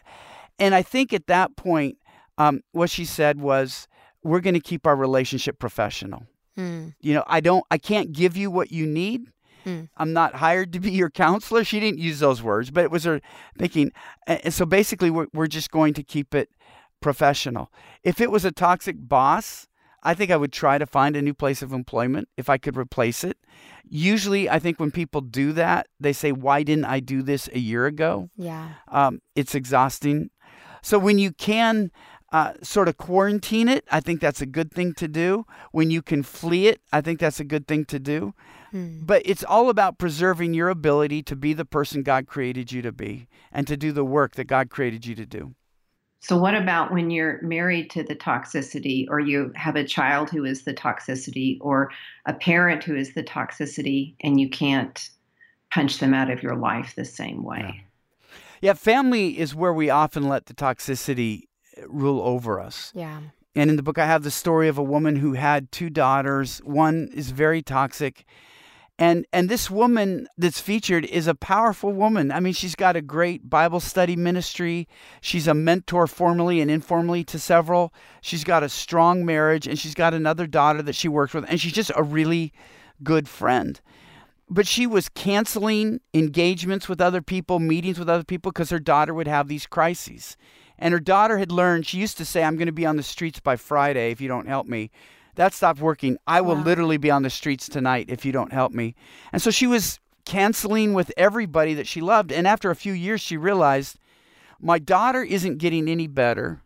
and 0.58 0.74
I 0.74 0.82
think 0.82 1.12
at 1.12 1.26
that 1.26 1.56
point 1.56 1.98
um, 2.38 2.62
what 2.72 2.90
she 2.90 3.04
said 3.04 3.40
was 3.40 3.88
we're 4.22 4.40
going 4.40 4.54
to 4.54 4.60
keep 4.60 4.86
our 4.86 4.96
relationship 4.96 5.58
professional 5.58 6.24
mm. 6.58 6.94
you 7.00 7.14
know 7.14 7.24
I 7.26 7.40
don't 7.40 7.64
I 7.70 7.78
can't 7.78 8.12
give 8.12 8.36
you 8.36 8.50
what 8.50 8.70
you 8.72 8.86
need 8.86 9.32
Mm. 9.66 9.88
I'm 9.96 10.12
not 10.12 10.36
hired 10.36 10.72
to 10.74 10.80
be 10.80 10.92
your 10.92 11.10
counselor. 11.10 11.64
She 11.64 11.80
didn't 11.80 11.98
use 11.98 12.20
those 12.20 12.42
words, 12.42 12.70
but 12.70 12.84
it 12.84 12.90
was 12.90 13.04
her 13.04 13.20
thinking. 13.58 13.90
And 14.26 14.54
so 14.54 14.64
basically, 14.64 15.10
we're, 15.10 15.26
we're 15.34 15.48
just 15.48 15.72
going 15.72 15.92
to 15.94 16.04
keep 16.04 16.34
it 16.34 16.50
professional. 17.00 17.72
If 18.04 18.20
it 18.20 18.30
was 18.30 18.44
a 18.44 18.52
toxic 18.52 18.96
boss, 18.98 19.66
I 20.06 20.14
think 20.14 20.30
I 20.30 20.36
would 20.36 20.52
try 20.52 20.78
to 20.78 20.86
find 20.86 21.16
a 21.16 21.22
new 21.22 21.34
place 21.34 21.62
of 21.62 21.72
employment 21.72 22.28
if 22.36 22.48
I 22.48 22.58
could 22.58 22.76
replace 22.76 23.24
it. 23.24 23.36
Usually, 23.88 24.48
I 24.48 24.60
think 24.60 24.78
when 24.78 24.92
people 24.92 25.20
do 25.20 25.52
that, 25.52 25.88
they 25.98 26.12
say, 26.12 26.30
Why 26.30 26.62
didn't 26.62 26.84
I 26.84 27.00
do 27.00 27.22
this 27.22 27.48
a 27.52 27.58
year 27.58 27.86
ago? 27.86 28.30
Yeah. 28.36 28.68
Um, 28.88 29.20
it's 29.34 29.54
exhausting. 29.54 30.30
So 30.80 30.96
when 31.00 31.18
you 31.18 31.32
can 31.32 31.90
uh, 32.32 32.52
sort 32.62 32.86
of 32.86 32.96
quarantine 32.96 33.68
it, 33.68 33.84
I 33.90 33.98
think 33.98 34.20
that's 34.20 34.40
a 34.40 34.46
good 34.46 34.72
thing 34.72 34.94
to 34.94 35.08
do. 35.08 35.44
When 35.72 35.90
you 35.90 36.02
can 36.02 36.22
flee 36.22 36.68
it, 36.68 36.80
I 36.92 37.00
think 37.00 37.18
that's 37.18 37.40
a 37.40 37.44
good 37.44 37.66
thing 37.66 37.84
to 37.86 37.98
do. 37.98 38.32
Hmm. 38.70 39.00
But 39.02 39.22
it's 39.24 39.42
all 39.42 39.68
about 39.70 39.98
preserving 39.98 40.54
your 40.54 40.68
ability 40.68 41.24
to 41.24 41.34
be 41.34 41.52
the 41.52 41.64
person 41.64 42.04
God 42.04 42.28
created 42.28 42.70
you 42.70 42.80
to 42.82 42.92
be 42.92 43.26
and 43.50 43.66
to 43.66 43.76
do 43.76 43.90
the 43.90 44.04
work 44.04 44.36
that 44.36 44.44
God 44.44 44.70
created 44.70 45.04
you 45.04 45.16
to 45.16 45.26
do. 45.26 45.54
So, 46.26 46.36
what 46.36 46.56
about 46.56 46.92
when 46.92 47.12
you're 47.12 47.40
married 47.40 47.88
to 47.90 48.02
the 48.02 48.16
toxicity, 48.16 49.06
or 49.08 49.20
you 49.20 49.52
have 49.54 49.76
a 49.76 49.84
child 49.84 50.28
who 50.28 50.44
is 50.44 50.64
the 50.64 50.74
toxicity, 50.74 51.56
or 51.60 51.92
a 52.26 52.34
parent 52.34 52.82
who 52.82 52.96
is 52.96 53.14
the 53.14 53.22
toxicity, 53.22 54.16
and 54.22 54.40
you 54.40 54.50
can't 54.50 55.08
punch 55.72 56.00
them 56.00 56.12
out 56.12 56.28
of 56.28 56.42
your 56.42 56.56
life 56.56 56.94
the 56.96 57.04
same 57.04 57.44
way? 57.44 57.80
Yeah, 58.20 58.70
yeah 58.70 58.72
family 58.72 59.38
is 59.38 59.54
where 59.54 59.72
we 59.72 59.88
often 59.88 60.28
let 60.28 60.46
the 60.46 60.54
toxicity 60.54 61.42
eh, 61.76 61.82
rule 61.86 62.20
over 62.20 62.58
us. 62.58 62.90
Yeah. 62.92 63.20
And 63.54 63.70
in 63.70 63.76
the 63.76 63.84
book, 63.84 63.96
I 63.96 64.06
have 64.06 64.24
the 64.24 64.32
story 64.32 64.66
of 64.66 64.78
a 64.78 64.82
woman 64.82 65.14
who 65.14 65.34
had 65.34 65.70
two 65.70 65.90
daughters. 65.90 66.58
One 66.64 67.08
is 67.14 67.30
very 67.30 67.62
toxic, 67.62 68.24
and 68.98 69.26
and 69.32 69.48
this 69.48 69.70
woman 69.70 70.26
that's 70.38 70.60
featured 70.60 71.04
is 71.04 71.26
a 71.26 71.34
powerful 71.34 71.92
woman. 71.92 72.32
I 72.32 72.40
mean, 72.40 72.54
she's 72.54 72.74
got 72.74 72.96
a 72.96 73.02
great 73.02 73.50
Bible 73.50 73.80
study 73.80 74.16
ministry. 74.16 74.88
She's 75.20 75.46
a 75.46 75.54
mentor 75.54 76.06
formally 76.06 76.60
and 76.60 76.70
informally 76.70 77.22
to 77.24 77.38
several. 77.38 77.92
She's 78.22 78.44
got 78.44 78.62
a 78.62 78.68
strong 78.70 79.26
marriage 79.26 79.66
and 79.66 79.78
she's 79.78 79.94
got 79.94 80.14
another 80.14 80.46
daughter 80.46 80.80
that 80.82 80.94
she 80.94 81.08
works 81.08 81.34
with 81.34 81.44
and 81.48 81.60
she's 81.60 81.74
just 81.74 81.92
a 81.94 82.02
really 82.02 82.52
good 83.02 83.28
friend. 83.28 83.80
But 84.48 84.66
she 84.66 84.86
was 84.86 85.08
canceling 85.08 86.00
engagements 86.14 86.88
with 86.88 87.00
other 87.00 87.20
people, 87.20 87.58
meetings 87.58 87.98
with 87.98 88.08
other 88.08 88.24
people 88.24 88.52
because 88.52 88.70
her 88.70 88.78
daughter 88.78 89.12
would 89.12 89.28
have 89.28 89.48
these 89.48 89.66
crises. 89.66 90.36
And 90.78 90.92
her 90.92 91.00
daughter 91.00 91.38
had 91.38 91.50
learned, 91.50 91.86
she 91.86 91.98
used 91.98 92.16
to 92.18 92.24
say, 92.24 92.44
I'm 92.44 92.56
going 92.56 92.66
to 92.66 92.72
be 92.72 92.86
on 92.86 92.96
the 92.96 93.02
streets 93.02 93.40
by 93.40 93.56
Friday 93.56 94.10
if 94.10 94.20
you 94.20 94.28
don't 94.28 94.46
help 94.46 94.66
me. 94.66 94.90
That 95.36 95.54
stopped 95.54 95.80
working. 95.80 96.18
I 96.26 96.40
will 96.40 96.56
wow. 96.56 96.64
literally 96.64 96.96
be 96.96 97.10
on 97.10 97.22
the 97.22 97.30
streets 97.30 97.68
tonight 97.68 98.06
if 98.08 98.24
you 98.24 98.32
don't 98.32 98.52
help 98.52 98.72
me. 98.72 98.94
And 99.32 99.40
so 99.40 99.50
she 99.50 99.66
was 99.66 100.00
canceling 100.24 100.92
with 100.92 101.12
everybody 101.16 101.74
that 101.74 101.86
she 101.86 102.00
loved. 102.00 102.32
And 102.32 102.46
after 102.46 102.70
a 102.70 102.76
few 102.76 102.92
years, 102.92 103.20
she 103.20 103.36
realized 103.36 103.98
my 104.60 104.78
daughter 104.78 105.22
isn't 105.22 105.58
getting 105.58 105.88
any 105.88 106.06
better. 106.06 106.62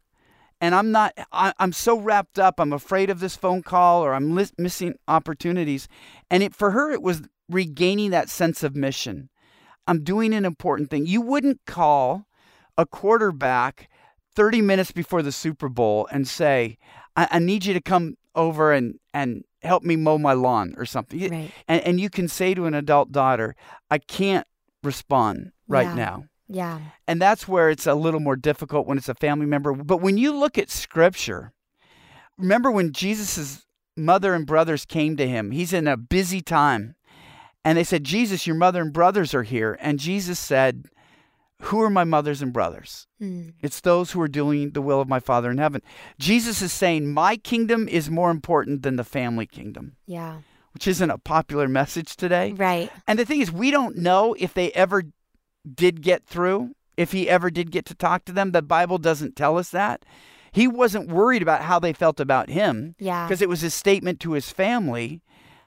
And 0.60 0.74
I'm 0.74 0.90
not, 0.90 1.14
I, 1.32 1.52
am 1.58 1.72
so 1.72 1.98
wrapped 1.98 2.38
up. 2.38 2.60
I'm 2.60 2.72
afraid 2.72 3.10
of 3.10 3.20
this 3.20 3.36
phone 3.36 3.62
call 3.62 4.04
or 4.04 4.14
I'm 4.14 4.34
li- 4.34 4.50
missing 4.58 4.94
opportunities. 5.08 5.88
And 6.30 6.42
it, 6.42 6.54
for 6.54 6.70
her, 6.72 6.90
it 6.90 7.02
was 7.02 7.22
regaining 7.48 8.10
that 8.10 8.28
sense 8.28 8.62
of 8.62 8.76
mission. 8.76 9.30
I'm 9.86 10.04
doing 10.04 10.34
an 10.34 10.44
important 10.44 10.90
thing. 10.90 11.06
You 11.06 11.20
wouldn't 11.20 11.60
call 11.66 12.26
a 12.76 12.86
quarterback 12.86 13.88
30 14.36 14.62
minutes 14.62 14.92
before 14.92 15.22
the 15.22 15.32
Super 15.32 15.68
Bowl 15.68 16.06
and 16.12 16.28
say, 16.28 16.78
I, 17.16 17.28
I 17.32 17.38
need 17.38 17.64
you 17.64 17.74
to 17.74 17.80
come 17.80 18.16
over 18.34 18.72
and 18.72 18.98
and 19.12 19.44
help 19.62 19.82
me 19.82 19.96
mow 19.96 20.18
my 20.18 20.32
lawn 20.32 20.74
or 20.76 20.84
something. 20.84 21.20
Right. 21.30 21.50
And 21.68 21.82
and 21.82 22.00
you 22.00 22.10
can 22.10 22.28
say 22.28 22.54
to 22.54 22.66
an 22.66 22.74
adult 22.74 23.12
daughter, 23.12 23.56
I 23.90 23.98
can't 23.98 24.46
respond 24.82 25.52
right 25.68 25.86
yeah. 25.86 25.94
now. 25.94 26.24
Yeah. 26.48 26.80
And 27.06 27.22
that's 27.22 27.46
where 27.46 27.70
it's 27.70 27.86
a 27.86 27.94
little 27.94 28.20
more 28.20 28.36
difficult 28.36 28.86
when 28.86 28.98
it's 28.98 29.08
a 29.08 29.14
family 29.14 29.46
member. 29.46 29.72
But 29.72 29.98
when 29.98 30.18
you 30.18 30.36
look 30.36 30.58
at 30.58 30.68
scripture, 30.68 31.52
remember 32.36 32.72
when 32.72 32.92
Jesus' 32.92 33.64
mother 33.96 34.34
and 34.34 34.46
brothers 34.46 34.84
came 34.84 35.16
to 35.16 35.28
him, 35.28 35.52
he's 35.52 35.72
in 35.72 35.86
a 35.86 35.96
busy 35.96 36.40
time. 36.40 36.96
And 37.64 37.78
they 37.78 37.84
said, 37.84 38.04
Jesus, 38.04 38.46
your 38.46 38.56
mother 38.56 38.80
and 38.80 38.92
brothers 38.92 39.32
are 39.32 39.42
here. 39.42 39.78
And 39.80 39.98
Jesus 40.00 40.38
said, 40.38 40.86
who 41.60 41.82
are 41.82 41.90
my 41.90 42.04
mothers 42.04 42.42
and 42.42 42.52
brothers? 42.52 43.06
Mm. 43.20 43.54
It's 43.60 43.80
those 43.80 44.12
who 44.12 44.20
are 44.20 44.28
doing 44.28 44.70
the 44.70 44.82
will 44.82 45.00
of 45.00 45.08
my 45.08 45.20
Father 45.20 45.50
in 45.50 45.58
heaven. 45.58 45.82
Jesus 46.18 46.62
is 46.62 46.72
saying, 46.72 47.12
My 47.12 47.36
kingdom 47.36 47.88
is 47.88 48.10
more 48.10 48.30
important 48.30 48.82
than 48.82 48.96
the 48.96 49.04
family 49.04 49.46
kingdom. 49.46 49.96
Yeah. 50.06 50.40
Which 50.72 50.86
isn't 50.86 51.10
a 51.10 51.18
popular 51.18 51.68
message 51.68 52.16
today. 52.16 52.52
Right. 52.52 52.90
And 53.06 53.18
the 53.18 53.24
thing 53.24 53.40
is, 53.40 53.52
we 53.52 53.70
don't 53.70 53.96
know 53.96 54.34
if 54.38 54.54
they 54.54 54.70
ever 54.72 55.02
did 55.72 56.00
get 56.00 56.24
through, 56.24 56.74
if 56.96 57.12
he 57.12 57.28
ever 57.28 57.50
did 57.50 57.70
get 57.70 57.84
to 57.86 57.94
talk 57.94 58.24
to 58.24 58.32
them. 58.32 58.52
The 58.52 58.62
Bible 58.62 58.98
doesn't 58.98 59.36
tell 59.36 59.58
us 59.58 59.70
that. 59.70 60.04
He 60.52 60.66
wasn't 60.66 61.10
worried 61.10 61.42
about 61.42 61.62
how 61.62 61.78
they 61.78 61.92
felt 61.92 62.20
about 62.20 62.48
him. 62.48 62.94
Yeah. 62.98 63.26
Because 63.26 63.42
it 63.42 63.48
was 63.48 63.60
his 63.60 63.74
statement 63.74 64.18
to 64.20 64.32
his 64.32 64.50
family. 64.50 65.20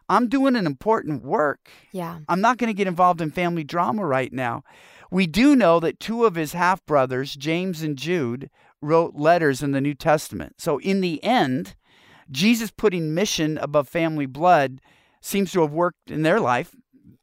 I'm 0.09 0.27
doing 0.27 0.55
an 0.55 0.65
important 0.65 1.23
work. 1.23 1.69
Yeah. 1.91 2.19
I'm 2.27 2.41
not 2.41 2.57
going 2.57 2.67
to 2.67 2.73
get 2.73 2.87
involved 2.87 3.21
in 3.21 3.31
family 3.31 3.63
drama 3.63 4.05
right 4.05 4.33
now. 4.33 4.63
We 5.13 5.27
do 5.27 5.55
know 5.55 5.79
that 5.79 5.99
two 5.99 6.25
of 6.25 6.33
his 6.33 6.53
half 6.53 6.83
brothers, 6.87 7.35
James 7.35 7.83
and 7.83 7.95
Jude, 7.95 8.49
wrote 8.81 9.13
letters 9.13 9.61
in 9.61 9.71
the 9.71 9.79
New 9.79 9.93
Testament. 9.93 10.55
So, 10.57 10.79
in 10.79 11.01
the 11.01 11.23
end, 11.23 11.75
Jesus 12.31 12.71
putting 12.71 13.13
mission 13.13 13.59
above 13.59 13.87
family 13.87 14.25
blood 14.25 14.81
seems 15.21 15.51
to 15.51 15.61
have 15.61 15.71
worked 15.71 16.09
in 16.09 16.23
their 16.23 16.39
life. 16.39 16.75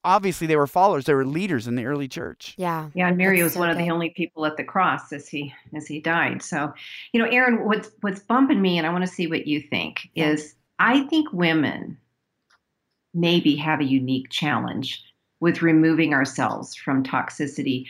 Obviously, 0.05 0.47
they 0.47 0.55
were 0.55 0.69
followers; 0.69 1.07
they 1.07 1.15
were 1.15 1.27
leaders 1.27 1.67
in 1.67 1.75
the 1.75 1.85
early 1.85 2.07
church. 2.07 2.55
Yeah, 2.57 2.91
yeah. 2.95 3.09
And 3.09 3.17
Mary 3.17 3.43
was 3.43 3.55
so 3.55 3.59
one 3.59 3.71
good. 3.71 3.81
of 3.81 3.85
the 3.85 3.91
only 3.91 4.11
people 4.11 4.47
at 4.47 4.57
the 4.57 4.63
cross 4.63 5.13
as 5.13 5.27
he 5.27 5.53
as 5.75 5.89
he 5.89 5.99
died. 5.99 6.43
So, 6.43 6.73
you 7.13 7.21
know, 7.21 7.29
Erin, 7.29 7.65
what's 7.65 7.91
what's 8.03 8.21
bumping 8.21 8.63
me, 8.63 8.79
and 8.79 8.87
I 8.87 8.91
want 8.91 9.03
to 9.03 9.11
see 9.11 9.27
what 9.27 9.49
you 9.49 9.61
think 9.61 10.09
yeah. 10.15 10.29
is 10.29 10.55
I 10.79 11.03
think 11.09 11.33
women 11.33 11.99
maybe 13.15 13.57
have 13.57 13.81
a 13.81 13.85
unique 13.85 14.31
challenge 14.31 15.03
with 15.41 15.63
removing 15.63 16.15
ourselves 16.15 16.75
from 16.75 17.03
toxicity 17.03 17.87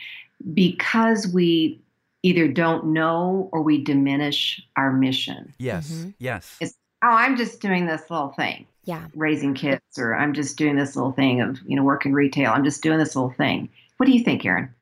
because 0.53 1.27
we 1.27 1.79
either 2.23 2.47
don't 2.47 2.85
know 2.85 3.49
or 3.51 3.61
we 3.61 3.83
diminish 3.83 4.61
our 4.75 4.91
mission. 4.91 5.53
Yes. 5.57 5.91
Mm-hmm. 5.91 6.09
Yes. 6.19 6.57
It's, 6.59 6.73
oh, 7.03 7.09
I'm 7.09 7.35
just 7.35 7.61
doing 7.61 7.85
this 7.85 8.09
little 8.09 8.29
thing. 8.29 8.65
Yeah. 8.83 9.07
Raising 9.15 9.53
kids, 9.53 9.81
or 9.97 10.15
I'm 10.15 10.33
just 10.33 10.57
doing 10.57 10.75
this 10.75 10.95
little 10.95 11.11
thing 11.11 11.41
of, 11.41 11.59
you 11.65 11.75
know, 11.75 11.83
working 11.83 12.13
retail. 12.13 12.51
I'm 12.51 12.63
just 12.63 12.81
doing 12.81 12.97
this 12.97 13.15
little 13.15 13.31
thing. 13.31 13.69
What 13.97 14.05
do 14.07 14.11
you 14.11 14.23
think, 14.23 14.43
Erin? 14.45 14.73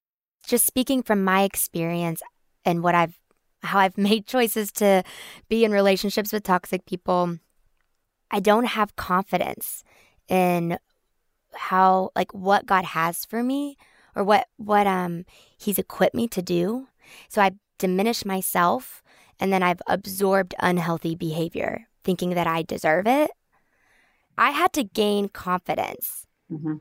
Just 0.45 0.65
speaking 0.65 1.03
from 1.03 1.23
my 1.23 1.43
experience 1.43 2.21
and 2.63 2.81
what 2.81 2.95
I've, 2.95 3.19
how 3.61 3.79
I've 3.79 3.97
made 3.97 4.25
choices 4.25 4.71
to 4.73 5.03
be 5.49 5.65
in 5.65 5.71
relationships 5.71 6.31
with 6.31 6.43
toxic 6.43 6.85
people, 6.85 7.39
I 8.31 8.39
don't 8.39 8.65
have 8.65 8.95
confidence 8.95 9.83
in 10.29 10.77
how 11.53 12.11
like 12.15 12.33
what 12.33 12.65
God 12.65 12.85
has 12.85 13.25
for 13.25 13.43
me 13.43 13.77
or 14.15 14.23
what 14.23 14.47
what 14.57 14.87
um 14.87 15.25
he's 15.57 15.79
equipped 15.79 16.15
me 16.15 16.27
to 16.29 16.41
do. 16.41 16.87
So 17.27 17.41
I 17.41 17.51
diminish 17.77 18.25
myself 18.25 19.01
and 19.39 19.53
then 19.53 19.63
I've 19.63 19.81
absorbed 19.87 20.53
unhealthy 20.59 21.15
behavior 21.15 21.87
thinking 22.03 22.31
that 22.31 22.47
I 22.47 22.61
deserve 22.61 23.07
it. 23.07 23.31
I 24.37 24.51
had 24.51 24.73
to 24.73 24.83
gain 24.83 25.29
confidence. 25.29 26.25
Mm-hmm. 26.51 26.75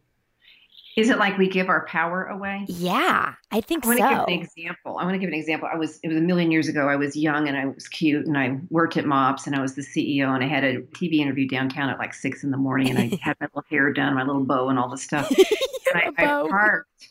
Is 0.98 1.10
it 1.10 1.18
like 1.18 1.38
we 1.38 1.48
give 1.48 1.68
our 1.68 1.86
power 1.86 2.24
away? 2.24 2.64
Yeah, 2.66 3.34
I 3.52 3.60
think 3.60 3.84
so. 3.84 3.92
I 3.92 3.94
want 3.94 4.00
so. 4.00 4.08
to 4.08 4.32
give 4.32 4.40
an 4.40 4.42
example. 4.42 4.98
I 4.98 5.04
want 5.04 5.14
to 5.14 5.18
give 5.20 5.28
an 5.28 5.34
example. 5.34 5.68
I 5.72 5.76
was 5.76 6.00
it 6.02 6.08
was 6.08 6.16
a 6.16 6.20
million 6.20 6.50
years 6.50 6.66
ago. 6.66 6.88
I 6.88 6.96
was 6.96 7.14
young 7.14 7.46
and 7.46 7.56
I 7.56 7.66
was 7.66 7.86
cute 7.86 8.26
and 8.26 8.36
I 8.36 8.58
worked 8.68 8.96
at 8.96 9.04
Mops 9.04 9.46
and 9.46 9.54
I 9.54 9.60
was 9.60 9.76
the 9.76 9.82
CEO 9.82 10.34
and 10.34 10.42
I 10.42 10.48
had 10.48 10.64
a 10.64 10.80
TV 10.80 11.20
interview 11.20 11.46
downtown 11.46 11.88
at 11.88 12.00
like 12.00 12.14
six 12.14 12.42
in 12.42 12.50
the 12.50 12.56
morning 12.56 12.90
and 12.90 12.98
I 12.98 13.16
had 13.22 13.36
my 13.40 13.46
little 13.46 13.62
hair 13.70 13.92
done, 13.92 14.16
my 14.16 14.24
little 14.24 14.42
bow 14.42 14.70
and 14.70 14.78
all 14.78 14.88
the 14.88 14.98
stuff. 14.98 15.30
and 15.94 16.02
I, 16.02 16.10
I 16.18 16.48
parked. 16.48 17.08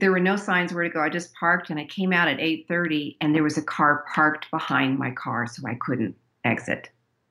There 0.00 0.10
were 0.10 0.18
no 0.18 0.36
signs 0.36 0.72
where 0.72 0.84
to 0.84 0.88
go. 0.88 1.02
I 1.02 1.10
just 1.10 1.34
parked 1.34 1.68
and 1.68 1.78
I 1.78 1.84
came 1.84 2.14
out 2.14 2.28
at 2.28 2.40
eight 2.40 2.64
thirty 2.68 3.18
and 3.20 3.34
there 3.34 3.42
was 3.42 3.58
a 3.58 3.62
car 3.62 4.06
parked 4.14 4.50
behind 4.50 4.98
my 4.98 5.10
car, 5.10 5.46
so 5.46 5.62
I 5.68 5.74
couldn't 5.74 6.16
exit. 6.44 6.88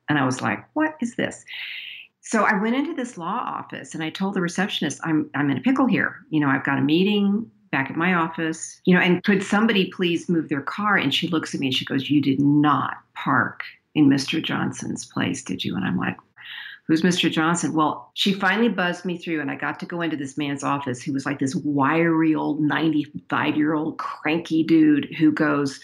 And 0.08 0.20
I 0.20 0.24
was 0.24 0.40
like, 0.40 0.64
"What 0.74 0.94
is 1.00 1.16
this?" 1.16 1.44
So 2.26 2.42
I 2.42 2.60
went 2.60 2.74
into 2.74 2.92
this 2.92 3.16
law 3.16 3.38
office 3.46 3.94
and 3.94 4.02
I 4.02 4.10
told 4.10 4.34
the 4.34 4.40
receptionist, 4.40 5.00
I'm, 5.04 5.30
I'm 5.36 5.48
in 5.48 5.58
a 5.58 5.60
pickle 5.60 5.86
here. 5.86 6.26
You 6.30 6.40
know, 6.40 6.48
I've 6.48 6.64
got 6.64 6.76
a 6.76 6.82
meeting 6.82 7.48
back 7.70 7.88
at 7.88 7.96
my 7.96 8.14
office, 8.14 8.80
you 8.84 8.96
know, 8.96 9.00
and 9.00 9.22
could 9.22 9.44
somebody 9.44 9.92
please 9.92 10.28
move 10.28 10.48
their 10.48 10.60
car? 10.60 10.96
And 10.96 11.14
she 11.14 11.28
looks 11.28 11.54
at 11.54 11.60
me 11.60 11.68
and 11.68 11.74
she 11.74 11.84
goes, 11.84 12.10
You 12.10 12.20
did 12.20 12.40
not 12.40 12.96
park 13.14 13.62
in 13.94 14.08
Mr. 14.08 14.42
Johnson's 14.42 15.04
place, 15.04 15.44
did 15.44 15.64
you? 15.64 15.76
And 15.76 15.84
I'm 15.84 15.96
like, 15.96 16.16
Who's 16.88 17.02
Mr. 17.02 17.30
Johnson? 17.30 17.74
Well, 17.74 18.10
she 18.14 18.32
finally 18.32 18.70
buzzed 18.70 19.04
me 19.04 19.18
through, 19.18 19.40
and 19.40 19.50
I 19.50 19.54
got 19.54 19.78
to 19.80 19.86
go 19.86 20.00
into 20.00 20.16
this 20.16 20.36
man's 20.36 20.64
office 20.64 21.02
who 21.02 21.12
was 21.12 21.26
like 21.26 21.38
this 21.38 21.54
wiry 21.54 22.34
old 22.34 22.60
95 22.60 23.56
year 23.56 23.74
old 23.74 23.98
cranky 23.98 24.64
dude 24.64 25.14
who 25.16 25.30
goes, 25.30 25.78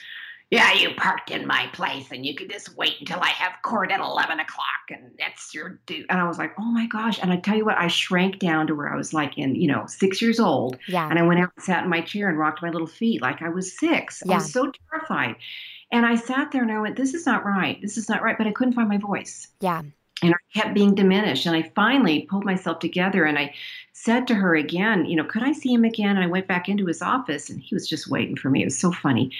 yeah, 0.52 0.74
you 0.74 0.90
parked 0.96 1.30
in 1.30 1.46
my 1.46 1.66
place 1.72 2.10
and 2.10 2.26
you 2.26 2.34
could 2.34 2.50
just 2.50 2.76
wait 2.76 2.96
until 3.00 3.20
I 3.20 3.28
have 3.28 3.52
court 3.62 3.90
at 3.90 4.00
11 4.00 4.38
o'clock 4.38 4.66
and 4.90 5.10
that's 5.18 5.54
your 5.54 5.80
due. 5.86 6.04
And 6.10 6.20
I 6.20 6.28
was 6.28 6.36
like, 6.36 6.52
oh 6.58 6.70
my 6.70 6.86
gosh. 6.88 7.18
And 7.22 7.32
I 7.32 7.38
tell 7.38 7.56
you 7.56 7.64
what, 7.64 7.78
I 7.78 7.88
shrank 7.88 8.38
down 8.38 8.66
to 8.66 8.74
where 8.74 8.92
I 8.92 8.96
was 8.96 9.14
like 9.14 9.38
in, 9.38 9.54
you 9.54 9.66
know, 9.66 9.86
six 9.86 10.20
years 10.20 10.38
old. 10.38 10.76
Yeah. 10.86 11.08
And 11.08 11.18
I 11.18 11.22
went 11.22 11.40
out 11.40 11.52
and 11.56 11.64
sat 11.64 11.84
in 11.84 11.88
my 11.88 12.02
chair 12.02 12.28
and 12.28 12.38
rocked 12.38 12.60
my 12.60 12.68
little 12.68 12.86
feet 12.86 13.22
like 13.22 13.40
I 13.40 13.48
was 13.48 13.78
six. 13.78 14.22
Yeah. 14.26 14.32
I 14.32 14.34
was 14.36 14.52
so 14.52 14.70
terrified. 14.90 15.36
And 15.90 16.04
I 16.04 16.16
sat 16.16 16.52
there 16.52 16.62
and 16.62 16.70
I 16.70 16.80
went, 16.80 16.96
this 16.96 17.14
is 17.14 17.24
not 17.24 17.46
right. 17.46 17.80
This 17.80 17.96
is 17.96 18.10
not 18.10 18.22
right. 18.22 18.36
But 18.36 18.46
I 18.46 18.52
couldn't 18.52 18.74
find 18.74 18.90
my 18.90 18.98
voice 18.98 19.48
Yeah. 19.60 19.80
And 20.22 20.34
I 20.34 20.58
kept 20.58 20.74
being 20.74 20.94
diminished. 20.94 21.46
And 21.46 21.56
I 21.56 21.70
finally 21.74 22.22
pulled 22.22 22.44
myself 22.44 22.78
together 22.78 23.24
and 23.24 23.38
I 23.38 23.54
said 23.92 24.26
to 24.28 24.34
her 24.34 24.54
again, 24.54 25.04
you 25.04 25.16
know, 25.16 25.24
could 25.24 25.42
I 25.42 25.52
see 25.52 25.72
him 25.72 25.84
again? 25.84 26.16
And 26.16 26.24
I 26.24 26.26
went 26.26 26.46
back 26.48 26.68
into 26.68 26.86
his 26.86 27.02
office 27.02 27.50
and 27.50 27.60
he 27.60 27.74
was 27.74 27.88
just 27.88 28.08
waiting 28.08 28.36
for 28.36 28.50
me. 28.50 28.62
It 28.62 28.66
was 28.66 28.78
so 28.78 28.92
funny. 28.92 29.30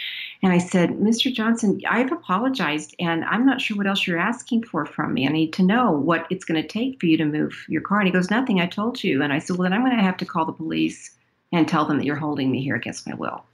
And 0.43 0.53
I 0.53 0.59
said, 0.59 0.91
Mr. 0.91 1.33
Johnson, 1.33 1.81
I've 1.89 2.13
apologized 2.13 2.95
and 2.99 3.25
I'm 3.25 3.47
not 3.47 3.61
sure 3.61 3.77
what 3.77 3.87
else 3.87 4.07
you're 4.07 4.19
asking 4.19 4.65
for 4.65 4.85
from 4.85 5.15
me. 5.15 5.27
I 5.27 5.33
need 5.33 5.53
to 5.55 5.63
know 5.63 5.93
what 5.93 6.27
it's 6.31 6.45
going 6.45 6.61
to 6.61 6.69
take 6.69 7.01
for 7.01 7.07
you 7.07 7.17
to 7.17 7.25
move 7.25 7.65
your 7.69 7.83
car. 7.83 8.01
And 8.01 8.09
he 8.09 8.13
goes, 8.13 8.31
nothing, 8.31 8.61
I 8.61 8.67
told 8.67 9.03
you. 9.03 9.23
And 9.23 9.33
I 9.33 9.39
said, 9.39 9.57
well, 9.57 9.65
then 9.65 9.73
I'm 9.73 9.85
going 9.85 9.97
to 9.97 10.03
have 10.03 10.17
to 10.19 10.27
call 10.27 10.45
the 10.45 10.53
police 10.53 11.11
and 11.53 11.67
tell 11.67 11.85
them 11.85 11.99
that 11.99 12.05
you're 12.05 12.17
holding 12.17 12.51
me 12.51 12.63
here 12.63 12.77
against 12.77 13.07
my 13.07 13.15
will. 13.15 13.45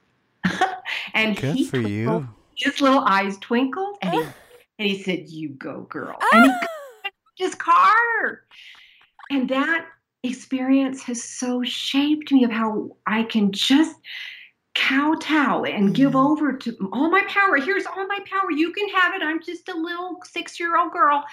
and 1.14 1.36
Good 1.36 1.54
he 1.54 1.64
for 1.64 1.78
you. 1.78 2.28
His 2.54 2.80
little 2.80 3.00
eyes 3.00 3.38
twinkled 3.38 3.98
and 4.02 4.14
he, 4.14 4.20
and 4.78 4.88
he 4.88 5.02
said, 5.02 5.28
you 5.28 5.50
go, 5.50 5.82
girl. 5.82 6.18
And 6.32 6.44
he 6.44 6.50
ah! 6.50 6.66
His 7.38 7.54
car. 7.54 8.42
And 9.30 9.48
that 9.48 9.86
experience 10.22 11.02
has 11.02 11.22
so 11.22 11.62
shaped 11.62 12.32
me 12.32 12.44
of 12.44 12.50
how 12.50 12.96
I 13.06 13.22
can 13.22 13.52
just 13.52 13.96
kowtow 14.74 15.64
and 15.64 15.94
give 15.94 16.12
Mhm. 16.12 16.30
over 16.30 16.52
to 16.52 16.90
all 16.92 17.10
my 17.10 17.22
power. 17.28 17.56
Here's 17.56 17.86
all 17.86 18.06
my 18.06 18.18
power. 18.30 18.50
You 18.50 18.72
can 18.72 18.88
have 18.90 19.14
it. 19.14 19.22
I'm 19.22 19.42
just 19.42 19.68
a 19.68 19.74
little 19.74 20.20
six 20.24 20.58
year 20.60 20.76
old 20.76 20.92
girl. 20.92 21.24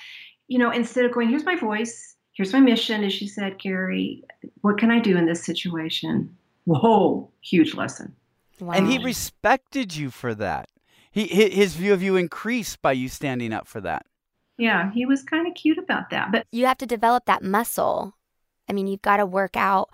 You 0.48 0.60
know, 0.60 0.72
instead 0.72 1.06
of 1.06 1.12
going, 1.12 1.30
here's 1.30 1.46
my 1.46 1.56
voice, 1.56 2.16
here's 2.34 2.54
my 2.54 2.60
mission, 2.60 3.04
as 3.04 3.14
she 3.14 3.28
said, 3.28 3.58
Gary, 3.58 4.24
what 4.62 4.78
can 4.78 4.92
I 4.92 5.00
do 5.00 5.18
in 5.18 5.26
this 5.26 5.44
situation? 5.44 6.36
Whoa, 6.66 7.32
huge 7.42 7.76
lesson. 7.76 8.16
Wow. 8.60 8.74
And 8.74 8.88
he 8.88 8.98
respected 9.00 9.96
you 9.96 10.10
for 10.12 10.34
that. 10.36 10.70
He 11.12 11.28
his 11.28 11.76
view 11.76 11.94
of 11.94 12.04
you 12.04 12.16
increased 12.16 12.82
by 12.82 12.92
you 12.92 13.10
standing 13.10 13.54
up 13.54 13.68
for 13.68 13.82
that. 13.82 14.06
Yeah, 14.58 14.92
he 14.92 15.06
was 15.06 15.24
kind 15.24 15.48
of 15.48 15.54
cute 15.54 15.78
about 15.78 16.10
that. 16.12 16.32
But 16.32 16.48
you 16.52 16.66
have 16.66 16.78
to 16.78 16.86
develop 16.86 17.26
that 17.26 17.44
muscle. 17.44 18.16
I 18.70 18.74
mean, 18.74 18.88
you've 18.88 19.02
got 19.02 19.18
to 19.18 19.26
work 19.26 19.56
out. 19.58 19.90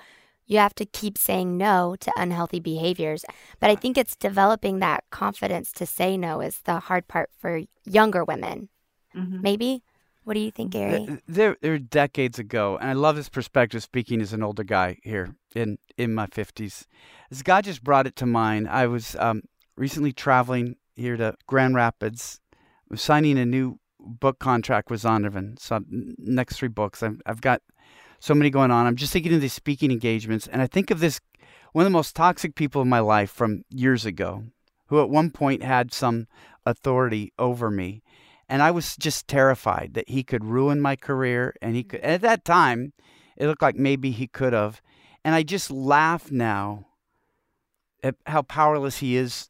You 0.45 0.57
have 0.59 0.75
to 0.75 0.85
keep 0.85 1.17
saying 1.17 1.57
no 1.57 1.95
to 1.99 2.11
unhealthy 2.17 2.59
behaviors. 2.59 3.23
But 3.59 3.69
I 3.69 3.75
think 3.75 3.97
it's 3.97 4.15
developing 4.15 4.79
that 4.79 5.03
confidence 5.09 5.71
to 5.73 5.85
say 5.85 6.17
no 6.17 6.41
is 6.41 6.59
the 6.59 6.79
hard 6.79 7.07
part 7.07 7.29
for 7.37 7.61
younger 7.85 8.23
women. 8.23 8.69
mhm. 9.15 9.41
Maybe? 9.41 9.83
What 10.23 10.35
do 10.35 10.39
you 10.39 10.51
think, 10.51 10.71
Gary? 10.71 11.19
There, 11.27 11.57
there 11.61 11.71
were 11.71 11.79
decades 11.79 12.37
ago, 12.37 12.77
and 12.77 12.89
I 12.89 12.93
love 12.93 13.15
this 13.15 13.27
perspective. 13.27 13.81
Speaking 13.81 14.21
as 14.21 14.33
an 14.33 14.43
older 14.43 14.63
guy 14.63 14.99
here 15.03 15.35
in 15.55 15.79
in 15.97 16.13
my 16.13 16.27
fifties, 16.27 16.85
as 17.31 17.41
God 17.41 17.63
just 17.63 17.83
brought 17.83 18.05
it 18.05 18.15
to 18.17 18.27
mind. 18.27 18.69
I 18.69 18.85
was 18.85 19.15
um, 19.15 19.41
recently 19.75 20.13
traveling 20.13 20.75
here 20.95 21.17
to 21.17 21.33
Grand 21.47 21.73
Rapids, 21.73 22.39
was 22.87 23.01
signing 23.01 23.39
a 23.39 23.45
new 23.45 23.79
book 24.01 24.39
contract 24.39 24.89
with 24.89 25.03
Zondervan. 25.03 25.59
So 25.59 25.83
next 25.89 26.57
three 26.57 26.67
books, 26.67 27.03
I've, 27.03 27.21
I've 27.25 27.41
got 27.41 27.61
so 28.19 28.33
many 28.33 28.49
going 28.49 28.71
on. 28.71 28.85
I'm 28.85 28.95
just 28.95 29.13
thinking 29.13 29.33
of 29.33 29.41
these 29.41 29.53
speaking 29.53 29.91
engagements, 29.91 30.47
and 30.47 30.61
I 30.61 30.67
think 30.67 30.91
of 30.91 30.99
this 30.99 31.19
one 31.73 31.85
of 31.85 31.91
the 31.91 31.97
most 31.97 32.15
toxic 32.15 32.55
people 32.55 32.81
in 32.81 32.89
my 32.89 32.99
life 32.99 33.31
from 33.31 33.63
years 33.69 34.05
ago, 34.05 34.43
who 34.87 35.01
at 35.01 35.09
one 35.09 35.31
point 35.31 35.63
had 35.63 35.93
some 35.93 36.27
authority 36.65 37.31
over 37.39 37.71
me 37.71 38.03
and 38.51 38.61
I 38.61 38.69
was 38.69 38.97
just 38.97 39.29
terrified 39.29 39.93
that 39.93 40.09
he 40.09 40.23
could 40.23 40.43
ruin 40.43 40.81
my 40.81 40.97
career. 40.97 41.55
And 41.61 41.73
he 41.73 41.83
could. 41.83 42.01
And 42.01 42.11
at 42.11 42.21
that 42.21 42.43
time, 42.43 42.91
it 43.37 43.47
looked 43.47 43.61
like 43.61 43.77
maybe 43.77 44.11
he 44.11 44.27
could 44.27 44.51
have. 44.51 44.81
And 45.23 45.33
I 45.33 45.41
just 45.41 45.71
laugh 45.71 46.29
now 46.29 46.87
at 48.03 48.15
how 48.25 48.41
powerless 48.41 48.97
he 48.97 49.15
is 49.15 49.49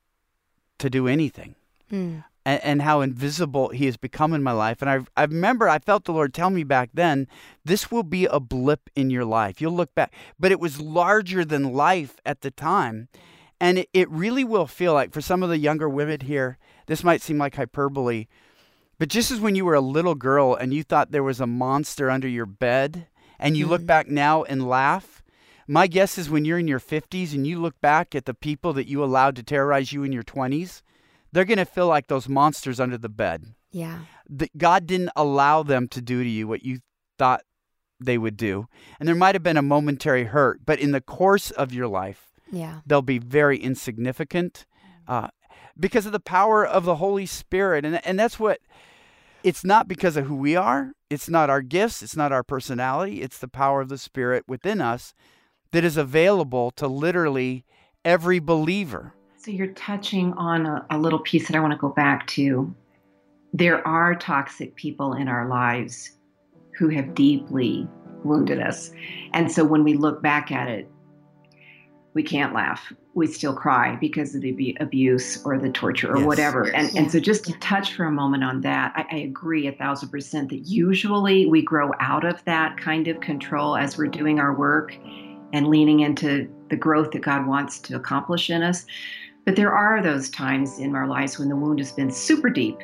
to 0.77 0.89
do 0.89 1.07
anything, 1.07 1.55
Mm. 1.91 2.23
And, 2.45 2.63
and 2.63 2.81
how 2.81 3.01
invisible 3.01 3.69
he 3.69 3.85
has 3.85 3.97
become 3.97 4.33
in 4.33 4.43
my 4.43 4.51
life. 4.51 4.81
And 4.81 4.89
I, 4.89 4.99
I 5.15 5.23
remember 5.25 5.69
I 5.69 5.79
felt 5.79 6.05
the 6.05 6.13
Lord 6.13 6.33
tell 6.33 6.49
me 6.49 6.63
back 6.63 6.89
then, 6.93 7.27
this 7.63 7.91
will 7.91 8.03
be 8.03 8.25
a 8.25 8.39
blip 8.39 8.89
in 8.95 9.09
your 9.09 9.25
life. 9.25 9.61
You'll 9.61 9.75
look 9.75 9.93
back, 9.95 10.13
but 10.39 10.51
it 10.51 10.59
was 10.59 10.81
larger 10.81 11.45
than 11.45 11.73
life 11.73 12.17
at 12.25 12.41
the 12.41 12.51
time. 12.51 13.07
And 13.59 13.77
it, 13.79 13.89
it 13.93 14.09
really 14.09 14.43
will 14.43 14.67
feel 14.67 14.93
like, 14.93 15.11
for 15.13 15.21
some 15.21 15.43
of 15.43 15.49
the 15.49 15.57
younger 15.59 15.87
women 15.87 16.21
here, 16.21 16.57
this 16.87 17.03
might 17.03 17.21
seem 17.21 17.37
like 17.37 17.55
hyperbole, 17.55 18.25
but 18.97 19.07
just 19.09 19.31
as 19.31 19.39
when 19.39 19.55
you 19.55 19.65
were 19.65 19.73
a 19.75 19.81
little 19.81 20.15
girl 20.15 20.53
and 20.55 20.73
you 20.73 20.83
thought 20.83 21.11
there 21.11 21.23
was 21.23 21.39
a 21.39 21.47
monster 21.47 22.09
under 22.09 22.27
your 22.27 22.45
bed, 22.45 23.07
and 23.39 23.57
you 23.57 23.65
look 23.65 23.81
Mhm. 23.81 23.87
back 23.87 24.07
now 24.07 24.43
and 24.43 24.67
laugh, 24.67 25.23
my 25.67 25.87
guess 25.87 26.17
is 26.17 26.29
when 26.29 26.45
you're 26.45 26.59
in 26.59 26.67
your 26.67 26.79
50s 26.79 27.33
and 27.33 27.47
you 27.47 27.59
look 27.59 27.79
back 27.81 28.13
at 28.13 28.25
the 28.25 28.33
people 28.33 28.73
that 28.73 28.87
you 28.87 29.03
allowed 29.03 29.35
to 29.37 29.43
terrorize 29.43 29.91
you 29.91 30.03
in 30.03 30.11
your 30.11 30.21
20s, 30.23 30.83
they're 31.31 31.45
going 31.45 31.57
to 31.57 31.65
feel 31.65 31.87
like 31.87 32.07
those 32.07 32.27
monsters 32.29 32.79
under 32.79 32.97
the 32.97 33.09
bed. 33.09 33.53
Yeah. 33.71 33.99
That 34.29 34.57
God 34.57 34.85
didn't 34.85 35.11
allow 35.15 35.63
them 35.63 35.87
to 35.89 36.01
do 36.01 36.23
to 36.23 36.29
you 36.29 36.47
what 36.47 36.63
you 36.63 36.79
thought 37.17 37.41
they 37.99 38.17
would 38.17 38.35
do. 38.37 38.67
And 38.99 39.07
there 39.07 39.15
might 39.15 39.35
have 39.35 39.43
been 39.43 39.57
a 39.57 39.61
momentary 39.61 40.25
hurt, 40.25 40.61
but 40.65 40.79
in 40.79 40.91
the 40.91 41.01
course 41.01 41.51
of 41.51 41.71
your 41.73 41.87
life, 41.87 42.31
Yeah. 42.51 42.79
they'll 42.85 43.01
be 43.01 43.19
very 43.19 43.57
insignificant 43.57 44.65
uh, 45.07 45.29
because 45.79 46.05
of 46.05 46.11
the 46.11 46.19
power 46.19 46.65
of 46.65 46.83
the 46.83 46.95
Holy 46.95 47.25
Spirit. 47.25 47.85
And, 47.85 48.05
and 48.05 48.19
that's 48.19 48.39
what 48.39 48.59
it's 49.43 49.63
not 49.63 49.87
because 49.87 50.17
of 50.17 50.25
who 50.25 50.35
we 50.35 50.55
are, 50.55 50.93
it's 51.09 51.29
not 51.29 51.49
our 51.49 51.61
gifts, 51.61 52.01
it's 52.03 52.15
not 52.15 52.31
our 52.31 52.43
personality, 52.43 53.21
it's 53.21 53.37
the 53.37 53.47
power 53.47 53.81
of 53.81 53.89
the 53.89 53.97
Spirit 53.97 54.43
within 54.47 54.81
us 54.81 55.13
that 55.71 55.83
is 55.83 55.97
available 55.97 56.71
to 56.71 56.87
literally 56.87 57.65
every 58.03 58.39
believer. 58.39 59.13
So 59.43 59.49
you're 59.49 59.73
touching 59.73 60.33
on 60.33 60.67
a, 60.67 60.85
a 60.91 60.99
little 60.99 61.17
piece 61.17 61.47
that 61.47 61.57
I 61.57 61.59
want 61.61 61.71
to 61.73 61.77
go 61.77 61.89
back 61.89 62.27
to. 62.27 62.71
There 63.53 63.85
are 63.87 64.13
toxic 64.13 64.75
people 64.75 65.13
in 65.13 65.27
our 65.27 65.47
lives 65.47 66.11
who 66.77 66.89
have 66.89 67.15
deeply 67.15 67.87
wounded 68.23 68.61
us. 68.61 68.91
And 69.33 69.51
so 69.51 69.65
when 69.65 69.83
we 69.83 69.95
look 69.95 70.21
back 70.21 70.51
at 70.51 70.67
it, 70.67 70.87
we 72.13 72.21
can't 72.21 72.53
laugh. 72.53 72.93
We 73.15 73.25
still 73.25 73.55
cry 73.55 73.95
because 73.95 74.35
of 74.35 74.41
the 74.41 74.77
abuse 74.79 75.43
or 75.43 75.57
the 75.57 75.71
torture 75.71 76.13
or 76.13 76.17
Yes. 76.17 76.27
whatever. 76.27 76.75
And, 76.75 76.93
Yeah. 76.93 77.01
and 77.01 77.11
so 77.11 77.19
just 77.19 77.43
to 77.45 77.53
touch 77.53 77.95
for 77.95 78.05
a 78.05 78.11
moment 78.11 78.43
on 78.43 78.61
that, 78.61 78.93
I, 78.95 79.07
I 79.09 79.15
agree 79.21 79.65
a 79.65 79.71
thousand 79.71 80.09
percent 80.09 80.49
that 80.49 80.67
usually 80.67 81.47
we 81.47 81.63
grow 81.63 81.89
out 81.99 82.25
of 82.25 82.45
that 82.45 82.77
kind 82.77 83.07
of 83.07 83.19
control 83.21 83.75
as 83.75 83.97
we're 83.97 84.05
doing 84.05 84.39
our 84.39 84.53
work 84.53 84.95
and 85.51 85.67
leaning 85.67 86.01
into 86.01 86.47
the 86.69 86.75
growth 86.77 87.09
that 87.11 87.23
God 87.23 87.47
wants 87.47 87.79
to 87.79 87.95
accomplish 87.95 88.51
in 88.51 88.61
us. 88.61 88.85
But 89.45 89.55
there 89.55 89.73
are 89.73 90.01
those 90.01 90.29
times 90.29 90.79
in 90.79 90.95
our 90.95 91.07
lives 91.07 91.39
when 91.39 91.49
the 91.49 91.55
wound 91.55 91.79
has 91.79 91.91
been 91.91 92.11
super 92.11 92.49
deep 92.49 92.77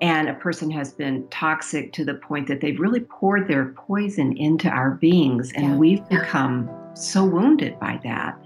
and 0.00 0.28
a 0.28 0.34
person 0.34 0.68
has 0.72 0.92
been 0.92 1.28
toxic 1.28 1.92
to 1.92 2.04
the 2.04 2.14
point 2.14 2.48
that 2.48 2.60
they've 2.60 2.80
really 2.80 3.00
poured 3.00 3.46
their 3.46 3.66
poison 3.66 4.36
into 4.36 4.68
our 4.68 4.92
beings 4.92 5.52
and 5.54 5.64
Yeah. 5.64 5.76
we've 5.76 6.08
become 6.08 6.68
so 6.94 7.24
wounded 7.24 7.78
by 7.78 8.00
that. 8.02 8.36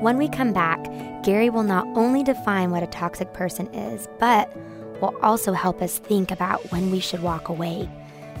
When 0.00 0.18
we 0.18 0.28
come 0.28 0.52
back, 0.52 0.84
Gary 1.24 1.50
will 1.50 1.62
not 1.62 1.86
only 1.96 2.22
define 2.22 2.70
what 2.70 2.82
a 2.82 2.86
toxic 2.86 3.32
person 3.32 3.66
is, 3.74 4.06
but 4.20 4.54
will 5.00 5.14
also 5.22 5.52
help 5.52 5.82
us 5.82 5.98
think 5.98 6.30
about 6.30 6.60
when 6.70 6.90
we 6.90 7.00
should 7.00 7.22
walk 7.22 7.48
away. 7.48 7.88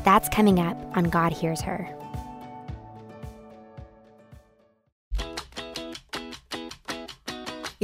That's 0.04 0.28
coming 0.28 0.60
up 0.60 0.76
on 0.96 1.04
God 1.04 1.32
Hears 1.32 1.62
Her. 1.62 1.88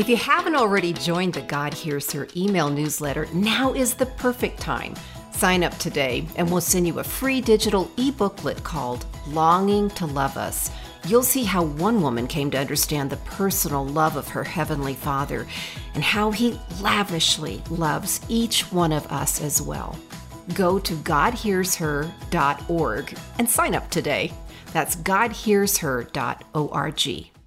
If 0.01 0.09
you 0.09 0.17
haven't 0.17 0.57
already 0.57 0.95
joined 0.95 1.35
the 1.35 1.43
God 1.43 1.75
Hears 1.75 2.11
Her 2.11 2.27
email 2.35 2.71
newsletter, 2.71 3.27
now 3.35 3.75
is 3.75 3.93
the 3.93 4.07
perfect 4.07 4.59
time. 4.59 4.95
Sign 5.31 5.63
up 5.63 5.77
today, 5.77 6.27
and 6.37 6.51
we'll 6.51 6.63
send 6.63 6.87
you 6.87 7.01
a 7.01 7.05
free 7.05 7.43
digital 7.43 7.91
e 7.99 8.11
booklet 8.11 8.65
called 8.65 9.05
Longing 9.29 9.91
to 9.91 10.07
Love 10.07 10.39
Us. 10.39 10.71
You'll 11.07 11.23
see 11.23 11.45
how 11.45 11.65
one 11.65 12.01
woman 12.01 12.27
came 12.27 12.51
to 12.53 12.59
understand 12.59 13.11
the 13.11 13.19
personal 13.19 13.85
love 13.85 14.17
of 14.17 14.27
her 14.29 14.43
Heavenly 14.43 14.95
Father 14.95 15.47
and 15.93 16.03
how 16.03 16.31
He 16.31 16.59
lavishly 16.81 17.63
loves 17.69 18.23
each 18.27 18.73
one 18.73 18.93
of 18.93 19.07
us 19.13 19.43
as 19.43 19.61
well. 19.61 19.99
Go 20.55 20.79
to 20.79 20.95
GodHearsHer.org 20.95 23.19
and 23.39 23.51
sign 23.51 23.75
up 23.75 23.91
today. 23.91 24.33
That's 24.73 24.97
GodHearsHer.org. 24.97 27.40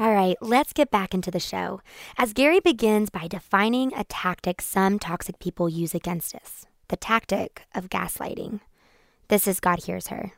All 0.00 0.14
right, 0.14 0.36
let's 0.40 0.72
get 0.72 0.92
back 0.92 1.12
into 1.12 1.32
the 1.32 1.40
show. 1.40 1.80
As 2.16 2.32
Gary 2.32 2.60
begins 2.60 3.10
by 3.10 3.26
defining 3.26 3.92
a 3.94 4.04
tactic 4.04 4.62
some 4.62 5.00
toxic 5.00 5.40
people 5.40 5.68
use 5.68 5.92
against 5.92 6.36
us 6.36 6.66
the 6.86 6.96
tactic 6.96 7.66
of 7.74 7.90
gaslighting. 7.90 8.60
This 9.26 9.46
is 9.46 9.60
God 9.60 9.84
Hears 9.84 10.06
Her. 10.06 10.32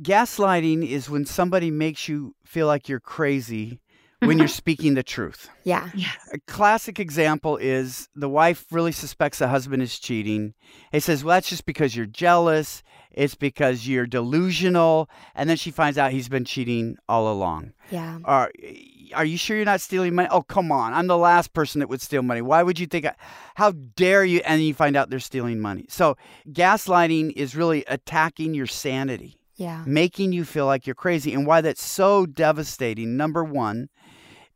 Gaslighting 0.00 0.86
is 0.88 1.08
when 1.10 1.24
somebody 1.24 1.70
makes 1.70 2.08
you 2.08 2.36
feel 2.44 2.66
like 2.66 2.88
you're 2.88 3.00
crazy 3.00 3.80
when 4.20 4.38
you're 4.38 4.48
speaking 4.62 4.94
the 4.94 5.02
truth. 5.02 5.48
Yeah. 5.64 5.88
Yes. 5.94 6.16
A 6.32 6.38
classic 6.46 7.00
example 7.00 7.56
is 7.56 8.08
the 8.14 8.28
wife 8.28 8.66
really 8.70 8.92
suspects 8.92 9.38
the 9.38 9.48
husband 9.48 9.82
is 9.82 9.98
cheating. 9.98 10.54
He 10.92 11.00
says, 11.00 11.24
Well, 11.24 11.36
that's 11.36 11.48
just 11.48 11.66
because 11.66 11.96
you're 11.96 12.06
jealous. 12.06 12.82
It's 13.16 13.34
because 13.34 13.86
you're 13.88 14.06
delusional. 14.06 15.08
And 15.34 15.48
then 15.48 15.56
she 15.56 15.70
finds 15.70 15.96
out 15.98 16.12
he's 16.12 16.28
been 16.28 16.44
cheating 16.44 16.96
all 17.08 17.32
along. 17.32 17.72
Yeah. 17.90 18.18
Are, 18.24 18.50
are 19.14 19.24
you 19.24 19.36
sure 19.36 19.56
you're 19.56 19.64
not 19.66 19.80
stealing 19.80 20.14
money? 20.14 20.28
Oh, 20.30 20.42
come 20.42 20.70
on. 20.72 20.92
I'm 20.92 21.06
the 21.06 21.16
last 21.16 21.52
person 21.52 21.78
that 21.78 21.88
would 21.88 22.00
steal 22.00 22.22
money. 22.22 22.42
Why 22.42 22.62
would 22.62 22.78
you 22.78 22.86
think? 22.86 23.06
I, 23.06 23.14
how 23.54 23.70
dare 23.72 24.24
you? 24.24 24.40
And 24.44 24.58
then 24.60 24.66
you 24.66 24.74
find 24.74 24.96
out 24.96 25.10
they're 25.10 25.20
stealing 25.20 25.60
money. 25.60 25.86
So, 25.88 26.16
gaslighting 26.50 27.32
is 27.36 27.54
really 27.56 27.84
attacking 27.88 28.54
your 28.54 28.66
sanity 28.66 29.38
Yeah. 29.56 29.84
making 29.86 30.32
you 30.32 30.44
feel 30.44 30.66
like 30.66 30.86
you're 30.86 30.94
crazy. 30.94 31.32
And 31.34 31.46
why 31.46 31.60
that's 31.60 31.82
so 31.84 32.26
devastating, 32.26 33.16
number 33.16 33.44
one, 33.44 33.88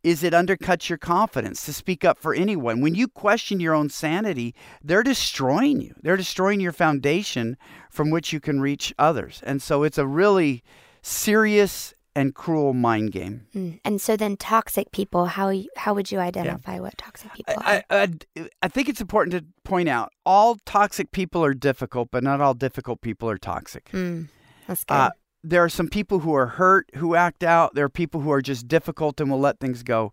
is 0.02 0.22
it 0.22 0.32
undercuts 0.32 0.88
your 0.88 0.98
confidence 0.98 1.64
to 1.64 1.72
speak 1.72 2.04
up 2.04 2.18
for 2.18 2.34
anyone. 2.34 2.80
When 2.80 2.94
you 2.94 3.08
question 3.08 3.60
your 3.60 3.74
own 3.74 3.90
sanity, 3.90 4.54
they're 4.82 5.02
destroying 5.02 5.80
you, 5.80 5.94
they're 6.02 6.16
destroying 6.16 6.60
your 6.60 6.72
foundation 6.72 7.56
from 7.90 8.10
which 8.10 8.32
you 8.32 8.40
can 8.40 8.60
reach 8.60 8.94
others. 8.98 9.42
And 9.44 9.60
so 9.60 9.82
it's 9.82 9.98
a 9.98 10.06
really 10.06 10.62
serious 11.02 11.94
and 12.18 12.34
cruel 12.34 12.74
mind 12.74 13.12
game. 13.12 13.46
Mm. 13.54 13.80
And 13.84 14.00
so 14.00 14.16
then 14.16 14.36
toxic 14.36 14.90
people, 14.90 15.26
how 15.26 15.52
how 15.76 15.94
would 15.94 16.10
you 16.10 16.18
identify 16.18 16.80
what 16.80 16.98
toxic 16.98 17.32
people 17.32 17.54
are? 17.54 17.84
I, 17.90 18.08
I, 18.36 18.48
I 18.62 18.68
think 18.68 18.88
it's 18.88 19.00
important 19.00 19.32
to 19.34 19.44
point 19.62 19.88
out 19.88 20.12
all 20.26 20.56
toxic 20.66 21.12
people 21.12 21.44
are 21.44 21.54
difficult, 21.54 22.08
but 22.10 22.24
not 22.24 22.40
all 22.40 22.54
difficult 22.54 23.02
people 23.02 23.30
are 23.30 23.38
toxic. 23.38 23.90
Mm, 23.92 24.28
that's 24.66 24.84
good. 24.84 24.94
Uh, 24.94 25.10
there 25.42 25.62
are 25.62 25.68
some 25.68 25.88
people 25.88 26.20
who 26.20 26.34
are 26.34 26.46
hurt 26.46 26.90
who 26.96 27.14
act 27.14 27.42
out. 27.44 27.74
There 27.74 27.84
are 27.84 27.90
people 27.90 28.20
who 28.20 28.30
are 28.32 28.42
just 28.42 28.68
difficult 28.68 29.20
and 29.20 29.30
will 29.30 29.40
let 29.40 29.60
things 29.60 29.82
go. 29.82 30.12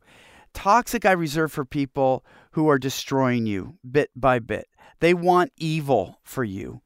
Toxic, 0.54 1.06
I 1.06 1.12
reserve 1.12 1.52
for 1.52 1.66
people 1.66 2.26
who 2.52 2.70
are 2.70 2.80
destroying 2.80 3.46
you 3.46 3.78
bit 3.90 4.10
by 4.16 4.40
bit. 4.40 4.68
They 5.00 5.14
want 5.14 5.52
evil 5.58 6.20
for 6.24 6.44
you. 6.44 6.82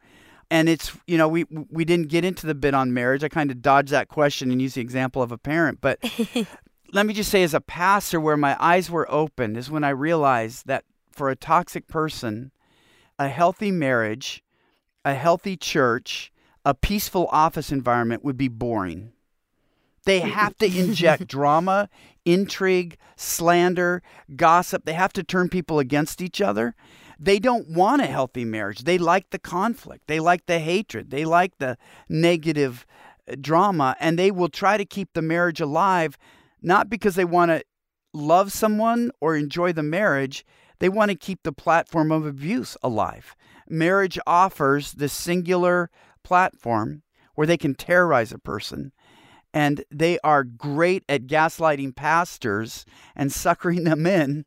And 0.50 0.68
it's, 0.68 0.98
you 1.06 1.18
know, 1.18 1.28
we 1.28 1.46
we 1.70 1.86
didn't 1.86 2.08
get 2.08 2.26
into 2.26 2.48
the 2.48 2.56
bit 2.56 2.74
on 2.74 2.94
marriage. 2.94 3.24
I 3.24 3.30
kind 3.30 3.52
of 3.52 3.62
dodged 3.62 3.92
that 3.92 4.08
question 4.08 4.52
and 4.52 4.62
used 4.62 4.76
the 4.76 4.82
example 4.82 5.22
of 5.22 5.32
a 5.32 5.38
parent. 5.38 5.80
But 5.80 6.00
let 6.94 7.06
me 7.06 7.14
just 7.14 7.30
say, 7.30 7.44
as 7.44 7.54
a 7.54 7.62
pastor, 7.62 8.20
where 8.20 8.38
my 8.38 8.58
eyes 8.60 8.90
were 8.90 9.10
opened 9.12 9.58
is 9.58 9.70
when 9.70 9.84
I 9.84 9.90
realized 9.90 10.66
that 10.66 10.86
for 11.12 11.30
a 11.30 11.36
toxic 11.36 11.88
person, 11.88 12.52
a 13.20 13.28
healthy 13.28 13.72
marriage, 13.72 14.44
a 15.06 15.14
healthy 15.14 15.56
church, 15.56 16.32
a 16.66 16.74
peaceful 16.74 17.28
office 17.32 17.72
environment 17.72 18.24
would 18.24 18.38
be 18.38 18.48
boring. 18.48 19.12
They 20.06 20.20
have 20.40 20.56
to 20.58 20.66
inject 20.66 21.28
drama, 21.28 21.90
intrigue, 22.26 22.98
slander, 23.16 24.02
gossip. 24.36 24.86
They 24.86 24.94
have 24.94 25.14
to 25.14 25.24
turn 25.24 25.50
people 25.50 25.80
against 25.80 26.22
each 26.22 26.42
other. 26.42 26.76
They 27.20 27.40
don't 27.40 27.70
want 27.70 28.02
a 28.02 28.06
healthy 28.06 28.46
marriage. 28.46 28.86
They 28.86 28.98
like 28.98 29.30
the 29.32 29.40
conflict. 29.40 30.08
They 30.08 30.20
like 30.20 30.46
the 30.46 30.60
hatred. 30.60 31.12
They 31.12 31.26
like 31.26 31.58
the 31.58 31.78
negative 32.08 32.86
uh, 33.30 33.36
drama. 33.40 33.96
And 34.00 34.18
they 34.18 34.32
will 34.32 34.48
try 34.48 34.78
to 34.78 34.86
keep 34.86 35.14
the 35.14 35.22
marriage 35.22 35.60
alive, 35.60 36.18
not 36.62 36.90
because 36.90 37.16
they 37.16 37.26
want 37.26 37.52
to 37.52 37.64
love 38.14 38.54
someone 38.54 39.12
or 39.20 39.36
enjoy 39.36 39.74
the 39.74 39.84
marriage. 39.84 40.46
They 40.80 40.88
want 40.88 41.12
to 41.12 41.18
keep 41.18 41.44
the 41.44 41.52
platform 41.52 42.10
of 42.10 42.26
abuse 42.26 42.78
alive. 42.82 43.36
Marriage 43.68 44.18
offers 44.26 44.94
this 44.94 45.14
singular 45.14 45.92
platform 46.30 47.02
where 47.34 47.48
they 47.48 47.58
can 47.58 47.74
terrorize 47.74 48.32
a 48.32 48.38
person. 48.38 48.92
And 49.52 49.84
they 49.90 50.20
are 50.24 50.44
great 50.44 51.04
at 51.10 51.26
gaslighting 51.26 51.96
pastors 51.96 52.86
and 53.16 53.32
suckering 53.32 53.84
them 53.84 54.06
in 54.06 54.46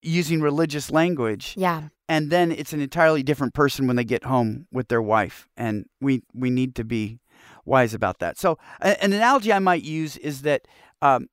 using 0.00 0.40
religious 0.40 0.90
language. 0.90 1.54
yeah. 1.56 1.88
And 2.10 2.30
then 2.30 2.50
it's 2.50 2.72
an 2.72 2.80
entirely 2.80 3.22
different 3.22 3.52
person 3.52 3.86
when 3.86 3.96
they 3.96 4.04
get 4.04 4.24
home 4.24 4.66
with 4.72 4.88
their 4.88 5.02
wife. 5.02 5.46
And 5.58 5.84
we, 6.00 6.22
we 6.32 6.48
need 6.48 6.74
to 6.76 6.84
be 6.84 7.18
wise 7.66 7.92
about 7.92 8.20
that. 8.20 8.38
So, 8.38 8.56
an 8.80 9.12
analogy 9.12 9.52
I 9.52 9.58
might 9.58 9.82
use 9.82 10.16
is 10.16 10.40
that 10.42 10.66
um, 11.02 11.28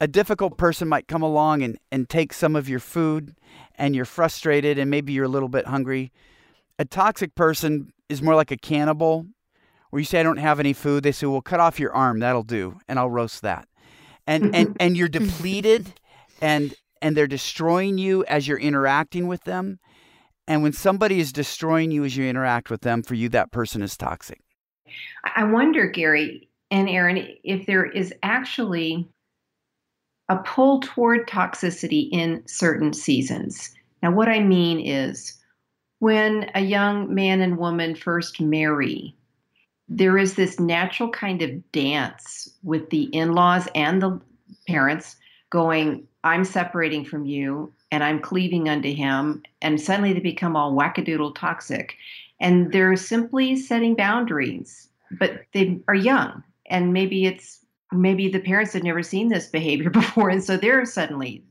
a 0.00 0.06
difficult 0.06 0.56
person 0.56 0.86
might 0.86 1.08
come 1.08 1.22
along 1.22 1.64
and, 1.64 1.76
and 1.90 2.08
take 2.08 2.32
some 2.32 2.54
of 2.54 2.68
your 2.68 2.78
food, 2.78 3.34
and 3.74 3.96
you're 3.96 4.04
frustrated, 4.04 4.78
and 4.78 4.88
maybe 4.88 5.12
you're 5.12 5.24
a 5.24 5.34
little 5.36 5.48
bit 5.48 5.66
hungry. 5.66 6.12
A 6.78 6.84
toxic 6.84 7.34
person 7.34 7.92
is 8.12 8.22
more 8.22 8.34
like 8.34 8.50
a 8.50 8.56
cannibal, 8.56 9.26
where 9.90 10.00
you 10.00 10.06
say, 10.06 10.20
I 10.20 10.22
don't 10.22 10.38
have 10.38 10.60
any 10.60 10.72
food. 10.72 11.02
They 11.02 11.12
say, 11.12 11.26
Well, 11.26 11.42
cut 11.42 11.60
off 11.60 11.80
your 11.80 11.92
arm. 11.92 12.20
That'll 12.20 12.42
do. 12.42 12.78
And 12.88 12.98
I'll 12.98 13.10
roast 13.10 13.42
that. 13.42 13.66
And, 14.26 14.54
and, 14.54 14.76
and 14.80 14.96
you're 14.96 15.08
depleted, 15.08 15.92
and, 16.40 16.74
and 17.00 17.16
they're 17.16 17.26
destroying 17.26 17.98
you 17.98 18.24
as 18.26 18.46
you're 18.46 18.58
interacting 18.58 19.26
with 19.26 19.44
them. 19.44 19.78
And 20.46 20.62
when 20.62 20.72
somebody 20.72 21.20
is 21.20 21.32
destroying 21.32 21.90
you 21.90 22.04
as 22.04 22.16
you 22.16 22.24
interact 22.24 22.70
with 22.70 22.82
them, 22.82 23.02
for 23.02 23.14
you, 23.14 23.28
that 23.30 23.52
person 23.52 23.82
is 23.82 23.96
toxic. 23.96 24.40
I 25.36 25.44
wonder, 25.44 25.86
Gary 25.86 26.48
and 26.70 26.88
Erin, 26.88 27.28
if 27.44 27.66
there 27.66 27.86
is 27.86 28.12
actually 28.22 29.08
a 30.28 30.36
pull 30.38 30.80
toward 30.80 31.28
toxicity 31.28 32.08
in 32.12 32.42
certain 32.46 32.92
seasons. 32.92 33.74
Now, 34.02 34.12
what 34.12 34.28
I 34.28 34.40
mean 34.40 34.80
is 34.80 35.38
when 36.02 36.50
a 36.56 36.60
young 36.60 37.14
man 37.14 37.40
and 37.40 37.56
woman 37.56 37.94
first 37.94 38.40
marry, 38.40 39.14
there 39.88 40.18
is 40.18 40.34
this 40.34 40.58
natural 40.58 41.08
kind 41.08 41.42
of 41.42 41.70
dance 41.70 42.50
with 42.64 42.90
the 42.90 43.04
in 43.14 43.34
laws 43.34 43.68
and 43.76 44.02
the 44.02 44.20
parents 44.66 45.14
going, 45.50 46.04
I'm 46.24 46.44
separating 46.44 47.04
from 47.04 47.24
you 47.24 47.72
and 47.92 48.02
I'm 48.02 48.18
cleaving 48.18 48.68
unto 48.68 48.92
him. 48.92 49.44
And 49.60 49.80
suddenly 49.80 50.12
they 50.12 50.18
become 50.18 50.56
all 50.56 50.74
wackadoodle 50.74 51.36
toxic. 51.36 51.94
And 52.40 52.72
they're 52.72 52.96
simply 52.96 53.54
setting 53.54 53.94
boundaries, 53.94 54.88
but 55.20 55.44
they 55.52 55.78
are 55.86 55.94
young. 55.94 56.42
And 56.66 56.92
maybe 56.92 57.26
it's 57.26 57.60
maybe 57.92 58.26
the 58.26 58.40
parents 58.40 58.72
had 58.72 58.82
never 58.82 59.04
seen 59.04 59.28
this 59.28 59.46
behavior 59.46 59.90
before. 60.02 60.30
And 60.30 60.42
so 60.42 60.56
they're 60.56 60.84
suddenly 60.84 61.44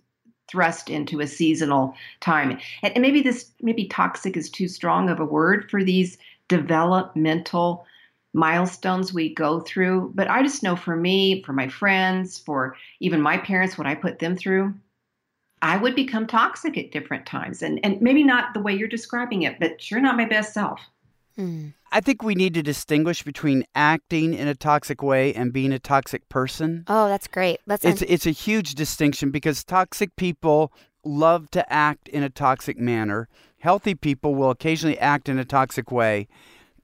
thrust 0.52 0.90
into 0.90 1.22
a 1.22 1.28
seasonal 1.28 1.96
time. 2.20 2.60
And, 2.84 2.94
and 2.94 3.02
maybe 3.02 3.22
this, 3.22 3.52
maybe 3.62 3.86
toxic 3.86 4.36
is 4.36 4.50
too 4.50 4.68
strong 4.68 5.10
of 5.10 5.20
a 5.20 5.26
word 5.26 5.70
for 5.72 5.84
these 5.84 6.18
developmental 6.48 7.86
milestones 8.34 9.14
we 9.14 9.34
go 9.34 9.62
through. 9.62 10.12
But 10.14 10.30
I 10.30 10.44
just 10.44 10.64
know 10.64 10.76
for 10.76 10.96
me, 10.96 11.42
for 11.44 11.54
my 11.54 11.68
friends, 11.68 12.40
for 12.40 12.76
even 13.00 13.22
my 13.22 13.38
parents, 13.38 13.78
what 13.78 13.88
I 13.88 13.96
put 13.96 14.20
them 14.20 14.36
through, 14.36 14.74
I 15.62 15.78
would 15.78 15.96
become 15.96 16.28
toxic 16.28 16.78
at 16.78 16.92
different 16.92 17.26
times. 17.26 17.62
And, 17.62 17.80
and 17.84 18.02
maybe 18.02 18.24
not 18.24 18.54
the 18.54 18.62
way 18.62 18.74
you're 18.74 18.88
describing 18.88 19.44
it, 19.44 19.60
but 19.60 19.82
sure 19.82 20.00
not 20.00 20.18
my 20.18 20.26
best 20.26 20.54
self. 20.54 20.82
Mm. 21.38 21.74
I 21.92 22.00
think 22.00 22.24
we 22.24 22.36
need 22.36 22.54
to 22.54 22.64
distinguish 22.64 23.24
between 23.24 23.66
acting 23.76 24.34
in 24.34 24.48
a 24.48 24.56
toxic 24.56 25.04
way 25.04 25.34
and 25.34 25.52
being 25.52 25.74
a 25.74 25.80
toxic 25.80 26.28
person. 26.30 26.86
Oh, 26.88 27.08
that's 27.08 27.28
great. 27.28 27.60
Let's 27.66 27.84
It's 27.84 28.02
it's 28.04 28.26
a 28.26 28.32
huge 28.32 28.76
distinction 28.76 29.32
because 29.32 29.64
toxic 29.64 30.16
people 30.16 30.72
love 31.04 31.50
to 31.52 31.72
act 31.72 32.08
in 32.08 32.24
a 32.24 32.30
toxic 32.30 32.78
manner. 32.78 33.28
Healthy 33.60 33.96
people 33.96 34.36
will 34.36 34.50
occasionally 34.50 34.98
act 35.00 35.30
in 35.30 35.38
a 35.38 35.46
toxic 35.46 35.92
way, 35.92 36.28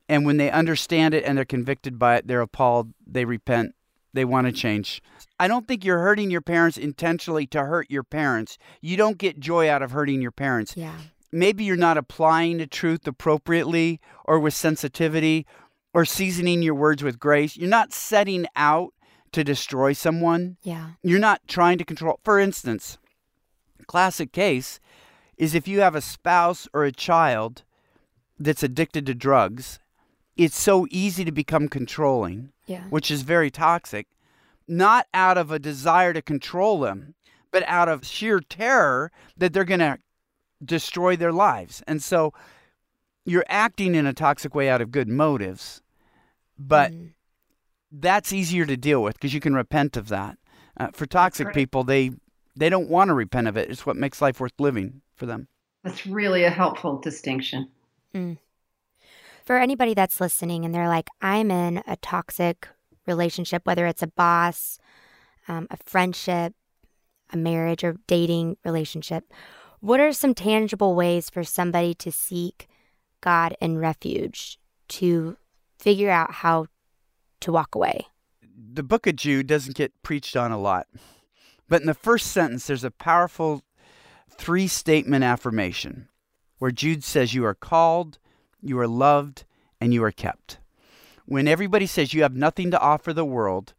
and 0.09 0.25
when 0.25 0.37
they 0.37 0.51
understand 0.51 1.13
it 1.13 1.23
and 1.23 1.37
they're 1.37 1.45
convicted 1.45 1.97
by 1.97 2.17
it, 2.17 2.27
they're 2.27 2.41
appalled, 2.41 2.93
they 3.05 3.25
repent, 3.25 3.75
they 4.13 4.25
want 4.25 4.47
to 4.47 4.53
change. 4.53 5.01
I 5.39 5.47
don't 5.47 5.67
think 5.67 5.85
you're 5.85 5.99
hurting 5.99 6.31
your 6.31 6.41
parents 6.41 6.77
intentionally 6.77 7.45
to 7.47 7.65
hurt 7.65 7.89
your 7.89 8.03
parents. 8.03 8.57
You 8.81 8.97
don't 8.97 9.17
get 9.17 9.39
joy 9.39 9.69
out 9.69 9.81
of 9.81 9.91
hurting 9.91 10.21
your 10.21 10.31
parents 10.31 10.75
yeah. 10.75 10.97
Maybe 11.39 11.63
you're 11.63 11.75
not 11.75 11.97
applying 11.97 12.57
the 12.57 12.67
truth 12.67 13.07
appropriately 13.07 13.99
or 14.25 14.39
with 14.39 14.53
sensitivity 14.53 15.45
or 15.93 16.05
seasoning 16.05 16.61
your 16.61 16.75
words 16.75 17.03
with 17.03 17.19
grace. 17.19 17.57
You're 17.57 17.69
not 17.69 17.93
setting 17.93 18.45
out 18.55 18.93
to 19.31 19.43
destroy 19.43 19.93
someone. 19.93 20.57
Yeah. 20.63 20.91
You're 21.03 21.19
not 21.19 21.41
trying 21.47 21.77
to 21.79 21.85
control. 21.85 22.19
For 22.23 22.39
instance, 22.39 22.97
classic 23.87 24.31
case 24.31 24.79
is 25.37 25.53
if 25.53 25.67
you 25.67 25.81
have 25.81 25.95
a 25.95 26.01
spouse 26.01 26.67
or 26.73 26.83
a 26.83 26.91
child 26.91 27.63
that's 28.39 28.63
addicted 28.63 29.05
to 29.05 29.13
drugs, 29.15 29.79
it's 30.35 30.57
so 30.59 30.87
easy 30.91 31.25
to 31.25 31.31
become 31.31 31.67
controlling, 31.67 32.51
Yeah. 32.65 32.83
which 32.89 33.09
is 33.09 33.21
very 33.23 33.49
toxic, 33.49 34.07
not 34.67 35.07
out 35.13 35.37
of 35.37 35.51
a 35.51 35.59
desire 35.59 36.13
to 36.13 36.21
control 36.21 36.79
them, 36.79 37.15
but 37.51 37.63
out 37.67 37.89
of 37.89 38.05
sheer 38.05 38.39
terror 38.39 39.11
that 39.37 39.53
they're 39.53 39.63
going 39.63 39.79
to 39.79 39.97
destroy 40.63 41.15
their 41.15 41.31
lives. 41.31 41.83
And 41.87 42.01
so 42.01 42.33
you're 43.25 43.45
acting 43.47 43.95
in 43.95 44.05
a 44.05 44.13
toxic 44.13 44.55
way 44.55 44.69
out 44.69 44.81
of 44.81 44.91
good 44.91 45.07
motives, 45.07 45.81
but 46.57 46.91
Mm. 46.91 47.13
that's 47.91 48.33
easier 48.33 48.65
to 48.65 48.77
deal 48.77 49.03
with 49.03 49.15
because 49.15 49.33
you 49.33 49.39
can 49.39 49.53
repent 49.53 49.97
of 49.97 50.07
that. 50.09 50.37
Uh, 50.79 50.87
for 50.93 51.05
toxic 51.05 51.53
people, 51.53 51.83
they 51.83 52.11
they 52.55 52.69
don't 52.69 52.89
want 52.89 53.09
to 53.09 53.13
repent 53.13 53.47
of 53.47 53.55
it. 53.55 53.69
It's 53.69 53.85
what 53.85 53.95
makes 53.95 54.19
life 54.19 54.39
worth 54.39 54.59
living 54.59 55.01
for 55.15 55.27
them. 55.27 55.47
That's 55.83 56.07
really 56.07 56.43
a 56.43 56.49
helpful 56.49 56.97
distinction. 56.99 57.69
Mm. 58.15 58.39
For 59.45 59.57
anybody 59.59 59.93
that's 59.93 60.19
listening 60.19 60.65
and 60.65 60.73
they're 60.73 60.87
like, 60.87 61.07
I'm 61.21 61.51
in 61.51 61.83
a 61.85 61.95
toxic 61.97 62.67
relationship, 63.05 63.65
whether 63.65 63.85
it's 63.85 64.01
a 64.01 64.07
boss, 64.07 64.79
um, 65.47 65.67
a 65.69 65.77
friendship, 65.77 66.53
a 67.31 67.37
marriage, 67.37 67.83
or 67.83 67.97
dating 68.07 68.57
relationship, 68.65 69.31
what 69.79 69.99
are 69.99 70.11
some 70.11 70.33
tangible 70.33 70.95
ways 70.95 71.29
for 71.29 71.43
somebody 71.43 71.93
to 71.95 72.11
seek 72.11 72.67
God 73.21 73.55
and 73.61 73.79
refuge 73.79 74.59
to 74.89 75.37
figure 75.77 76.09
out 76.09 76.31
how 76.31 76.67
to 77.41 77.51
walk 77.51 77.75
away? 77.75 78.07
The 78.73 78.83
book 78.83 79.07
of 79.07 79.15
Jude 79.15 79.47
doesn't 79.47 79.75
get 79.75 80.01
preached 80.01 80.35
on 80.35 80.51
a 80.51 80.59
lot, 80.59 80.87
but 81.69 81.81
in 81.81 81.87
the 81.87 81.93
first 81.93 82.27
sentence, 82.27 82.67
there's 82.67 82.83
a 82.83 82.91
powerful 82.91 83.61
three 84.29 84.67
statement 84.67 85.23
affirmation 85.23 86.07
where 86.57 86.71
Jude 86.71 87.03
says, 87.03 87.33
You 87.33 87.45
are 87.45 87.53
called, 87.53 88.19
you 88.61 88.79
are 88.79 88.87
loved, 88.87 89.45
and 89.79 89.93
you 89.93 90.03
are 90.03 90.11
kept. 90.11 90.59
When 91.25 91.47
everybody 91.47 91.85
says 91.85 92.13
you 92.13 92.23
have 92.23 92.35
nothing 92.35 92.71
to 92.71 92.79
offer 92.79 93.13
the 93.13 93.25
world, 93.25 93.73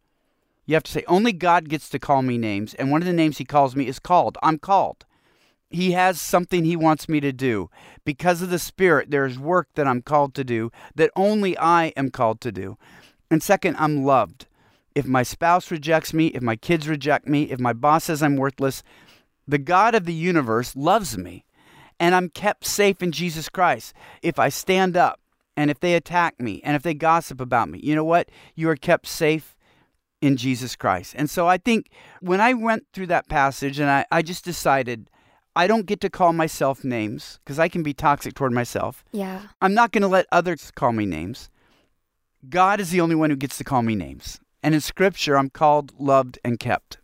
you 0.65 0.75
have 0.75 0.83
to 0.83 0.91
say, 0.91 1.03
Only 1.07 1.33
God 1.33 1.67
gets 1.67 1.89
to 1.89 1.99
call 1.99 2.21
me 2.21 2.37
names. 2.37 2.73
And 2.75 2.91
one 2.91 3.01
of 3.01 3.07
the 3.07 3.13
names 3.13 3.37
he 3.37 3.45
calls 3.45 3.75
me 3.75 3.87
is 3.87 3.99
called. 3.99 4.37
I'm 4.43 4.59
called. 4.59 5.05
He 5.69 5.91
has 5.91 6.19
something 6.19 6.65
he 6.65 6.75
wants 6.75 7.07
me 7.07 7.19
to 7.19 7.31
do. 7.31 7.69
Because 8.03 8.41
of 8.41 8.49
the 8.49 8.59
Spirit, 8.59 9.11
there 9.11 9.25
is 9.25 9.37
work 9.37 9.67
that 9.75 9.87
I'm 9.87 10.01
called 10.01 10.33
to 10.35 10.43
do 10.43 10.71
that 10.95 11.11
only 11.15 11.57
I 11.57 11.87
am 11.95 12.09
called 12.09 12.41
to 12.41 12.51
do. 12.51 12.77
And 13.29 13.43
second, 13.43 13.75
I'm 13.77 14.03
loved. 14.03 14.47
If 14.95 15.05
my 15.05 15.23
spouse 15.23 15.69
rejects 15.69 16.13
me, 16.13 16.27
if 16.27 16.41
my 16.41 16.55
kids 16.55 16.87
reject 16.87 17.27
me, 17.27 17.43
if 17.43 17.59
my 17.59 17.73
boss 17.73 18.05
says 18.05 18.23
I'm 18.23 18.35
worthless, 18.35 18.81
the 19.47 19.59
God 19.59 19.93
of 19.93 20.05
the 20.05 20.13
universe 20.13 20.75
loves 20.75 21.17
me. 21.17 21.45
And 21.99 22.15
I'm 22.15 22.29
kept 22.29 22.65
safe 22.65 23.03
in 23.03 23.11
Jesus 23.11 23.49
Christ. 23.49 23.93
If 24.23 24.39
I 24.39 24.49
stand 24.49 24.97
up 24.97 25.19
and 25.55 25.69
if 25.69 25.79
they 25.79 25.93
attack 25.93 26.39
me 26.39 26.61
and 26.63 26.75
if 26.75 26.81
they 26.81 26.93
gossip 26.93 27.39
about 27.39 27.69
me, 27.69 27.79
you 27.83 27.93
know 27.93 28.03
what? 28.05 28.29
You 28.55 28.69
are 28.69 28.75
kept 28.75 29.05
safe 29.05 29.55
in 30.21 30.37
Jesus 30.37 30.75
Christ. 30.75 31.13
And 31.17 31.29
so 31.29 31.47
I 31.47 31.57
think 31.57 31.89
when 32.21 32.41
I 32.41 32.53
went 32.53 32.87
through 32.93 33.07
that 33.07 33.29
passage 33.29 33.79
and 33.79 33.89
I, 33.89 34.05
I 34.11 34.21
just 34.21 34.43
decided, 34.45 35.09
I 35.55 35.67
don't 35.67 35.85
get 35.85 35.99
to 36.01 36.09
call 36.09 36.33
myself 36.33 36.83
names 36.83 37.39
because 37.43 37.59
I 37.59 37.67
can 37.67 37.83
be 37.83 37.93
toxic 37.93 38.33
toward 38.33 38.53
myself. 38.53 39.03
Yeah. 39.11 39.41
I'm 39.61 39.73
not 39.73 39.91
going 39.91 40.03
to 40.03 40.07
let 40.07 40.27
others 40.31 40.71
call 40.71 40.93
me 40.93 41.05
names. 41.05 41.49
God 42.47 42.79
is 42.79 42.91
the 42.91 43.01
only 43.01 43.15
one 43.15 43.29
who 43.29 43.35
gets 43.35 43.57
to 43.57 43.63
call 43.63 43.81
me 43.81 43.95
names. 43.95 44.39
And 44.63 44.73
in 44.73 44.81
scripture, 44.81 45.37
I'm 45.37 45.49
called, 45.49 45.93
loved, 45.99 46.39
and 46.43 46.59
kept. 46.59 46.99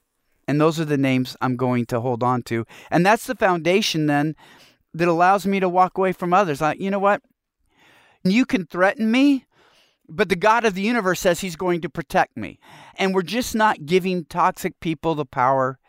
And 0.48 0.62
those 0.62 0.80
are 0.80 0.86
the 0.86 0.98
names 0.98 1.36
I'm 1.42 1.56
going 1.56 1.86
to 1.88 2.00
hold 2.00 2.24
on 2.24 2.44
to. 2.44 2.66
And 2.92 3.06
that's 3.06 3.26
the 3.26 3.36
foundation 3.36 4.06
then 4.06 4.36
that 4.94 5.08
allows 5.08 5.46
me 5.46 5.60
to 5.60 5.68
walk 5.68 5.98
away 5.98 6.12
from 6.12 6.34
others. 6.34 6.62
I, 6.62 6.74
you 6.74 6.90
know 6.90 7.00
what? 7.00 7.22
You 8.24 8.46
can 8.46 8.66
threaten 8.66 9.12
me, 9.12 9.46
but 10.08 10.30
the 10.30 10.36
God 10.36 10.66
of 10.66 10.74
the 10.74 10.82
universe 10.82 11.20
says 11.20 11.42
he's 11.42 11.56
going 11.56 11.82
to 11.82 11.90
protect 11.90 12.38
me. 12.38 12.60
And 12.96 13.14
we're 13.14 13.24
just 13.24 13.56
not 13.56 13.86
giving 13.86 14.26
toxic 14.26 14.80
people 14.80 15.16
the 15.16 15.26
power 15.26 15.80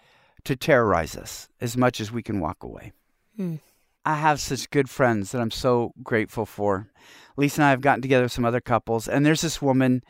to 0.47 0.57
terrorize 0.57 1.17
us 1.17 1.49
as 1.61 1.77
much 1.77 2.01
as 2.01 2.11
we 2.11 2.23
can 2.23 2.41
walk 2.41 2.63
away. 2.63 2.93
Hmm. 3.37 3.57
I 4.05 4.15
have 4.15 4.41
such 4.41 4.71
good 4.71 4.89
friends 4.89 5.33
that 5.33 5.41
I'm 5.41 5.51
so 5.51 5.93
grateful 6.03 6.47
for. 6.47 6.89
Lisa 7.37 7.61
and 7.61 7.67
I 7.67 7.71
have 7.71 7.81
gotten 7.81 8.03
together 8.03 8.25
with 8.25 8.33
some 8.33 8.45
other 8.45 8.61
couples, 8.61 9.09
and 9.09 9.27
there's 9.27 9.41
this 9.41 9.61
woman, 9.61 10.03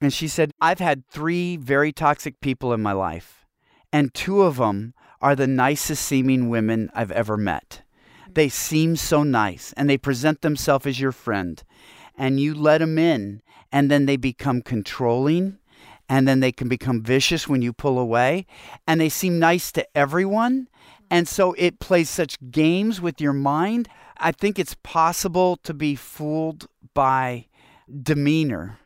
and 0.00 0.12
she 0.12 0.28
said, 0.28 0.52
I've 0.60 0.78
had 0.78 1.06
three 1.08 1.56
very 1.56 1.92
toxic 1.92 2.40
people 2.40 2.72
in 2.72 2.80
my 2.80 2.92
life, 2.92 3.44
and 3.92 4.14
two 4.14 4.42
of 4.42 4.56
them 4.56 4.94
are 5.20 5.34
the 5.34 5.48
nicest 5.48 6.04
seeming 6.04 6.48
women 6.48 6.90
I've 6.94 7.10
ever 7.10 7.36
met. 7.36 7.82
They 8.32 8.48
seem 8.48 8.94
so 8.96 9.24
nice, 9.24 9.74
and 9.76 9.90
they 9.90 9.98
present 9.98 10.42
themselves 10.42 10.86
as 10.86 11.00
your 11.00 11.12
friend, 11.12 11.62
and 12.16 12.38
you 12.38 12.54
let 12.54 12.78
them 12.78 12.98
in, 12.98 13.42
and 13.72 13.90
then 13.90 14.06
they 14.06 14.16
become 14.16 14.62
controlling 14.62 15.58
and 16.10 16.26
then 16.26 16.40
they 16.40 16.50
can 16.50 16.68
become 16.68 17.02
vicious 17.02 17.46
when 17.46 17.62
you 17.62 17.72
pull 17.72 17.96
away 17.96 18.44
and 18.86 19.00
they 19.00 19.08
seem 19.08 19.38
nice 19.38 19.70
to 19.70 19.86
everyone. 19.96 20.68
And 21.08 21.28
so 21.28 21.54
it 21.56 21.78
plays 21.78 22.10
such 22.10 22.36
games 22.50 23.00
with 23.00 23.20
your 23.20 23.32
mind. 23.32 23.88
I 24.18 24.32
think 24.32 24.58
it's 24.58 24.74
possible 24.82 25.56
to 25.58 25.72
be 25.72 25.94
fooled 25.94 26.66
by 26.94 27.46
demeanor. 28.02 28.78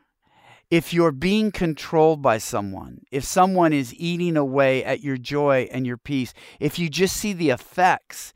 If 0.69 0.93
you're 0.93 1.11
being 1.11 1.51
controlled 1.51 2.21
by 2.21 2.37
someone 2.37 3.01
if 3.11 3.23
someone 3.23 3.73
is 3.73 3.93
eating 3.95 4.37
away 4.37 4.83
at 4.83 5.01
your 5.01 5.17
joy 5.17 5.67
and 5.71 5.85
your 5.85 5.97
peace 5.97 6.33
if 6.59 6.77
you 6.77 6.89
just 6.89 7.15
see 7.15 7.33
the 7.33 7.49
effects 7.49 8.33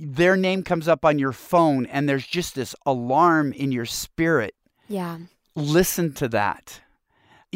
their 0.00 0.36
name 0.36 0.62
comes 0.62 0.88
up 0.88 1.04
on 1.04 1.18
your 1.18 1.32
phone 1.32 1.86
and 1.86 2.08
there's 2.08 2.26
just 2.26 2.54
this 2.56 2.74
alarm 2.84 3.52
in 3.52 3.70
your 3.70 3.84
spirit. 3.84 4.54
Yeah. 4.88 5.18
listen 5.54 6.12
to 6.14 6.28
that 6.28 6.80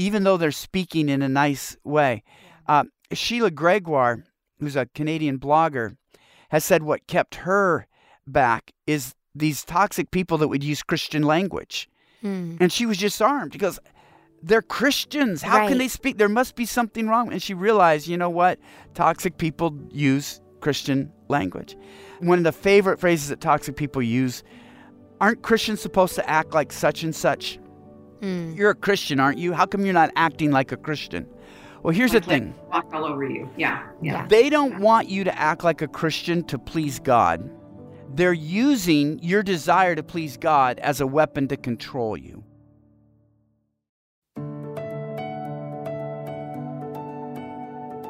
even 0.00 0.24
though 0.24 0.38
they're 0.38 0.50
speaking 0.50 1.10
in 1.10 1.20
a 1.20 1.28
nice 1.28 1.76
way. 1.84 2.22
Uh, 2.66 2.84
Sheila 3.12 3.50
Gregoire, 3.50 4.24
who's 4.58 4.74
a 4.74 4.86
Canadian 4.94 5.38
blogger, 5.38 5.96
has 6.48 6.64
said 6.64 6.82
what 6.82 7.06
kept 7.06 7.34
her 7.36 7.86
back 8.26 8.72
is 8.86 9.14
these 9.34 9.62
toxic 9.62 10.10
people 10.10 10.38
that 10.38 10.48
would 10.48 10.64
use 10.64 10.82
Christian 10.82 11.22
language. 11.22 11.88
Hmm. 12.22 12.56
And 12.60 12.72
she 12.72 12.86
was 12.86 12.96
disarmed 12.96 13.52
because 13.52 13.78
they're 14.42 14.62
Christians. 14.62 15.42
How 15.42 15.58
Right. 15.58 15.68
can 15.68 15.78
they 15.78 15.88
speak? 15.88 16.16
There 16.16 16.28
must 16.30 16.54
be 16.56 16.64
something 16.64 17.06
wrong. 17.06 17.30
And 17.30 17.42
she 17.42 17.52
realized, 17.52 18.08
you 18.08 18.16
know 18.16 18.30
what? 18.30 18.58
Toxic 18.94 19.36
people 19.36 19.78
use 19.90 20.40
Christian 20.60 21.12
language. 21.28 21.76
One 22.20 22.38
of 22.38 22.44
the 22.44 22.52
favorite 22.52 22.98
phrases 23.00 23.28
that 23.28 23.40
toxic 23.42 23.76
people 23.76 24.02
use 24.02 24.42
aren't 25.20 25.42
Christians 25.42 25.80
supposed 25.82 26.14
to 26.14 26.28
act 26.28 26.54
like 26.54 26.72
such 26.72 27.02
and 27.02 27.14
such? 27.14 27.58
Hmm. 28.20 28.52
You're 28.52 28.70
a 28.70 28.74
Christian, 28.74 29.18
aren't 29.18 29.38
you? 29.38 29.52
How 29.52 29.66
come 29.66 29.84
you're 29.84 29.94
not 29.94 30.10
acting 30.16 30.50
like 30.50 30.72
a 30.72 30.76
Christian? 30.76 31.26
Well, 31.82 31.94
here's 31.94 32.12
the 32.12 32.18
Like, 32.18 32.26
like, 32.26 32.42
thing 32.42 32.54
Walk 32.70 32.92
all 32.92 33.04
over 33.06 33.24
you. 33.24 33.48
Yeah. 33.56 33.86
Yeah. 34.02 34.12
Yeah. 34.12 34.26
they 34.26 34.50
don't 34.50 34.80
want 34.80 35.08
you 35.08 35.24
to 35.24 35.38
act 35.38 35.64
like 35.64 35.80
a 35.80 35.88
Christian 35.88 36.44
to 36.44 36.58
please 36.58 36.98
God. 36.98 37.50
They're 38.12 38.32
using 38.32 39.18
your 39.22 39.42
desire 39.42 39.94
to 39.94 40.02
please 40.02 40.36
God 40.36 40.78
as 40.80 41.00
a 41.00 41.06
weapon 41.06 41.48
to 41.48 41.56
control 41.56 42.16
you. 42.16 42.44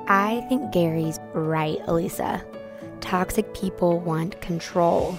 I 0.09 0.45
think 0.49 0.73
Gary's 0.73 1.21
right, 1.35 1.79
Elisa. 1.87 2.45
Toxic 3.01 3.55
people 3.55 4.01
want 4.01 4.41
control, 4.41 5.17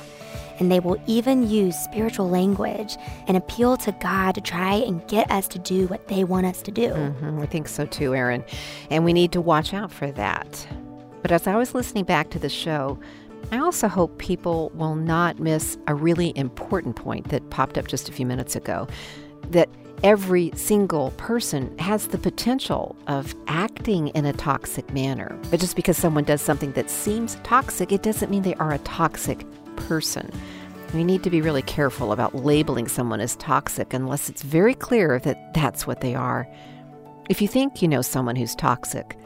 and 0.61 0.71
they 0.71 0.79
will 0.79 1.01
even 1.07 1.49
use 1.49 1.75
spiritual 1.75 2.29
language 2.29 2.95
and 3.27 3.35
appeal 3.35 3.75
to 3.77 3.91
God 3.93 4.35
to 4.35 4.41
try 4.41 4.75
and 4.75 5.05
get 5.07 5.29
us 5.31 5.47
to 5.47 5.57
do 5.57 5.87
what 5.87 6.07
they 6.07 6.23
want 6.23 6.45
us 6.45 6.61
to 6.61 6.71
do. 6.71 6.89
Mhm, 6.89 7.41
I 7.41 7.47
think 7.47 7.67
so 7.67 7.87
too, 7.87 8.13
Erin. 8.13 8.43
And 8.91 9.03
we 9.03 9.11
need 9.11 9.31
to 9.31 9.41
watch 9.41 9.73
out 9.73 9.91
for 9.91 10.11
that. 10.11 10.67
But 11.23 11.31
as 11.31 11.47
I 11.47 11.55
was 11.55 11.73
listening 11.73 12.03
back 12.03 12.29
to 12.29 12.39
the 12.39 12.47
show, 12.47 12.99
I 13.51 13.57
also 13.57 13.87
hope 13.87 14.19
people 14.19 14.71
will 14.75 14.93
not 14.93 15.39
miss 15.39 15.79
a 15.87 15.95
really 15.95 16.31
important 16.37 16.95
point 16.95 17.29
that 17.29 17.49
popped 17.49 17.79
up 17.79 17.87
just 17.87 18.07
a 18.07 18.11
few 18.11 18.27
minutes 18.27 18.55
ago 18.55 18.87
that 19.49 19.67
every 20.03 20.51
single 20.55 21.09
person 21.17 21.75
has 21.79 22.07
the 22.07 22.19
potential 22.19 22.95
of 23.07 23.33
acting 23.47 24.09
in 24.09 24.25
a 24.25 24.33
toxic 24.33 24.93
manner. 24.93 25.35
But 25.49 25.59
just 25.59 25.75
because 25.75 25.97
someone 25.97 26.23
does 26.23 26.41
something 26.41 26.71
that 26.73 26.91
seems 26.91 27.37
toxic, 27.43 27.91
it 27.91 28.03
doesn't 28.03 28.29
mean 28.29 28.43
they 28.43 28.55
are 28.55 28.73
a 28.73 28.79
toxic 28.79 29.43
person. 29.87 30.31
We 30.93 31.03
need 31.03 31.23
to 31.23 31.29
be 31.29 31.41
really 31.41 31.61
careful 31.61 32.11
about 32.11 32.35
labeling 32.35 32.87
someone 32.87 33.21
as 33.21 33.35
toxic 33.37 33.93
unless 33.93 34.29
it's 34.29 34.41
very 34.41 34.73
clear 34.73 35.19
that 35.19 35.53
that's 35.53 35.87
what 35.87 36.01
they 36.01 36.15
are. 36.15 36.47
If 37.29 37.41
you 37.41 37.47
think 37.47 37.81
you 37.81 37.87
know 37.87 38.01
someone 38.01 38.35
who's 38.35 38.55
toxic, 38.55 39.17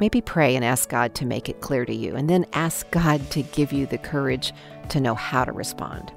maybe 0.00 0.20
pray 0.20 0.54
and 0.54 0.64
ask 0.64 0.90
God 0.90 1.14
to 1.14 1.24
make 1.24 1.48
it 1.48 1.60
clear 1.60 1.86
to 1.86 1.94
you, 1.94 2.14
and 2.14 2.28
then 2.28 2.44
ask 2.52 2.90
God 2.90 3.30
to 3.30 3.42
give 3.42 3.72
you 3.72 3.86
the 3.86 3.98
courage 3.98 4.52
to 4.90 5.00
know 5.00 5.14
how 5.14 5.44
to 5.44 5.52
respond. 5.52 6.12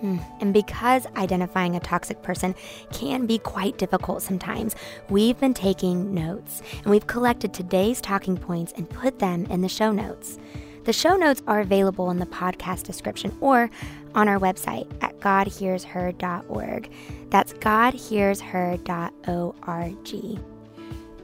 Hmm. 0.00 0.18
And 0.40 0.54
because 0.54 1.06
identifying 1.16 1.74
a 1.74 1.80
toxic 1.80 2.22
person 2.22 2.54
can 2.92 3.26
be 3.26 3.38
quite 3.38 3.78
difficult 3.78 4.22
sometimes, 4.22 4.76
we've 5.10 5.38
been 5.38 5.54
taking 5.54 6.14
notes 6.14 6.62
and 6.76 6.86
we've 6.86 7.08
collected 7.08 7.52
today's 7.52 8.00
talking 8.00 8.36
points 8.36 8.72
and 8.76 8.88
put 8.88 9.18
them 9.18 9.46
in 9.46 9.60
the 9.60 9.68
show 9.68 9.90
notes. 9.90 10.38
The 10.88 10.94
show 10.94 11.16
notes 11.16 11.42
are 11.46 11.60
available 11.60 12.10
in 12.10 12.18
the 12.18 12.24
podcast 12.24 12.84
description 12.84 13.36
or 13.42 13.68
on 14.14 14.26
our 14.26 14.38
website 14.38 14.90
at 15.02 15.20
godhearsher.org. 15.20 16.90
That's 17.28 17.52
godhearsher.org. 17.52 20.40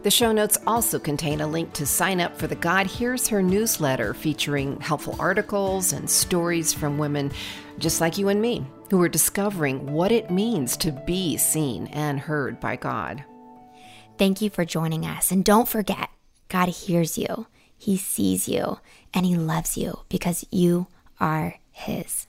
The 0.03 0.11
show 0.11 0.33
notes 0.33 0.59
also 0.67 0.99
contain 0.99 1.41
a 1.41 1.47
link 1.47 1.73
to 1.73 1.87
sign 1.87 2.21
up 2.21 2.37
for 2.37 2.47
the 2.47 2.57
God 2.57 2.87
Hears 2.87 3.29
Her 3.29 3.41
newsletter 3.41 4.13
featuring 4.13 4.79
helpful 4.81 5.17
articles 5.19 5.95
and 5.95 6.11
stories 6.11 6.75
from 6.75 6.99
women 6.99 7.33
just 7.79 8.03
like 8.03 8.19
you 8.19 8.29
and 8.29 8.43
me 8.43 8.67
who 8.91 9.01
are 9.01 9.09
discovering 9.09 9.95
what 9.95 10.13
it 10.13 10.31
means 10.31 10.77
to 10.77 10.93
be 10.93 11.39
seen 11.39 11.87
and 11.87 12.21
heard 12.21 12.61
by 12.61 12.77
God. 12.77 13.25
Thank 14.19 14.43
you 14.43 14.51
for 14.51 14.67
joining 14.67 15.07
us. 15.07 15.33
And 15.33 15.43
don't 15.43 15.67
forget, 15.67 16.11
God 16.51 16.69
hears 16.69 17.17
you, 17.17 17.47
He 17.79 17.97
sees 17.97 18.47
you, 18.47 18.77
and 19.15 19.25
He 19.25 19.37
loves 19.37 19.77
you 19.77 20.01
because 20.09 20.45
you 20.51 20.89
are 21.21 21.57
His. 21.71 22.27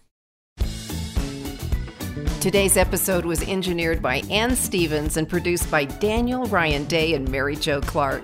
Today's 2.40 2.78
episode 2.78 3.26
was 3.26 3.42
engineered 3.42 4.04
by 4.04 4.18
Ann 4.30 4.56
Stevens 4.56 5.18
and 5.18 5.28
produced 5.28 5.72
by 5.72 5.86
Daniel 5.86 6.46
Ryan 6.46 6.86
Day 6.86 7.16
and 7.16 7.28
Mary 7.30 7.56
Jo 7.56 7.82
Clark. 7.82 8.22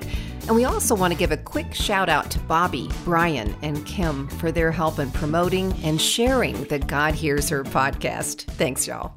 And 0.47 0.56
we 0.56 0.65
also 0.65 0.95
want 0.95 1.12
to 1.12 1.17
give 1.17 1.32
a 1.32 1.38
quick 1.38 1.74
shout 1.74 2.08
out 2.08 2.30
to 2.32 2.39
Bobby, 2.41 2.88
Brian, 3.04 3.56
and 3.63 3.84
Kim 3.88 4.28
for 4.28 4.52
their 4.52 4.71
help 4.71 5.00
in 5.00 5.10
promoting 5.10 5.74
and 5.84 6.00
sharing 6.00 6.63
the 6.65 6.78
God 6.78 7.15
Hears 7.15 7.50
Her 7.50 7.63
podcast. 7.63 8.43
Thanks, 8.43 8.86
y'all. 8.86 9.15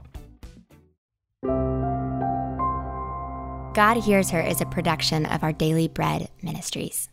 God 3.75 3.97
Hears 4.03 4.31
Her 4.31 4.41
is 4.41 4.61
a 4.61 4.67
production 4.67 5.27
of 5.27 5.43
Our 5.43 5.53
Daily 5.53 5.89
Bread 5.89 6.31
Ministries. 6.43 7.09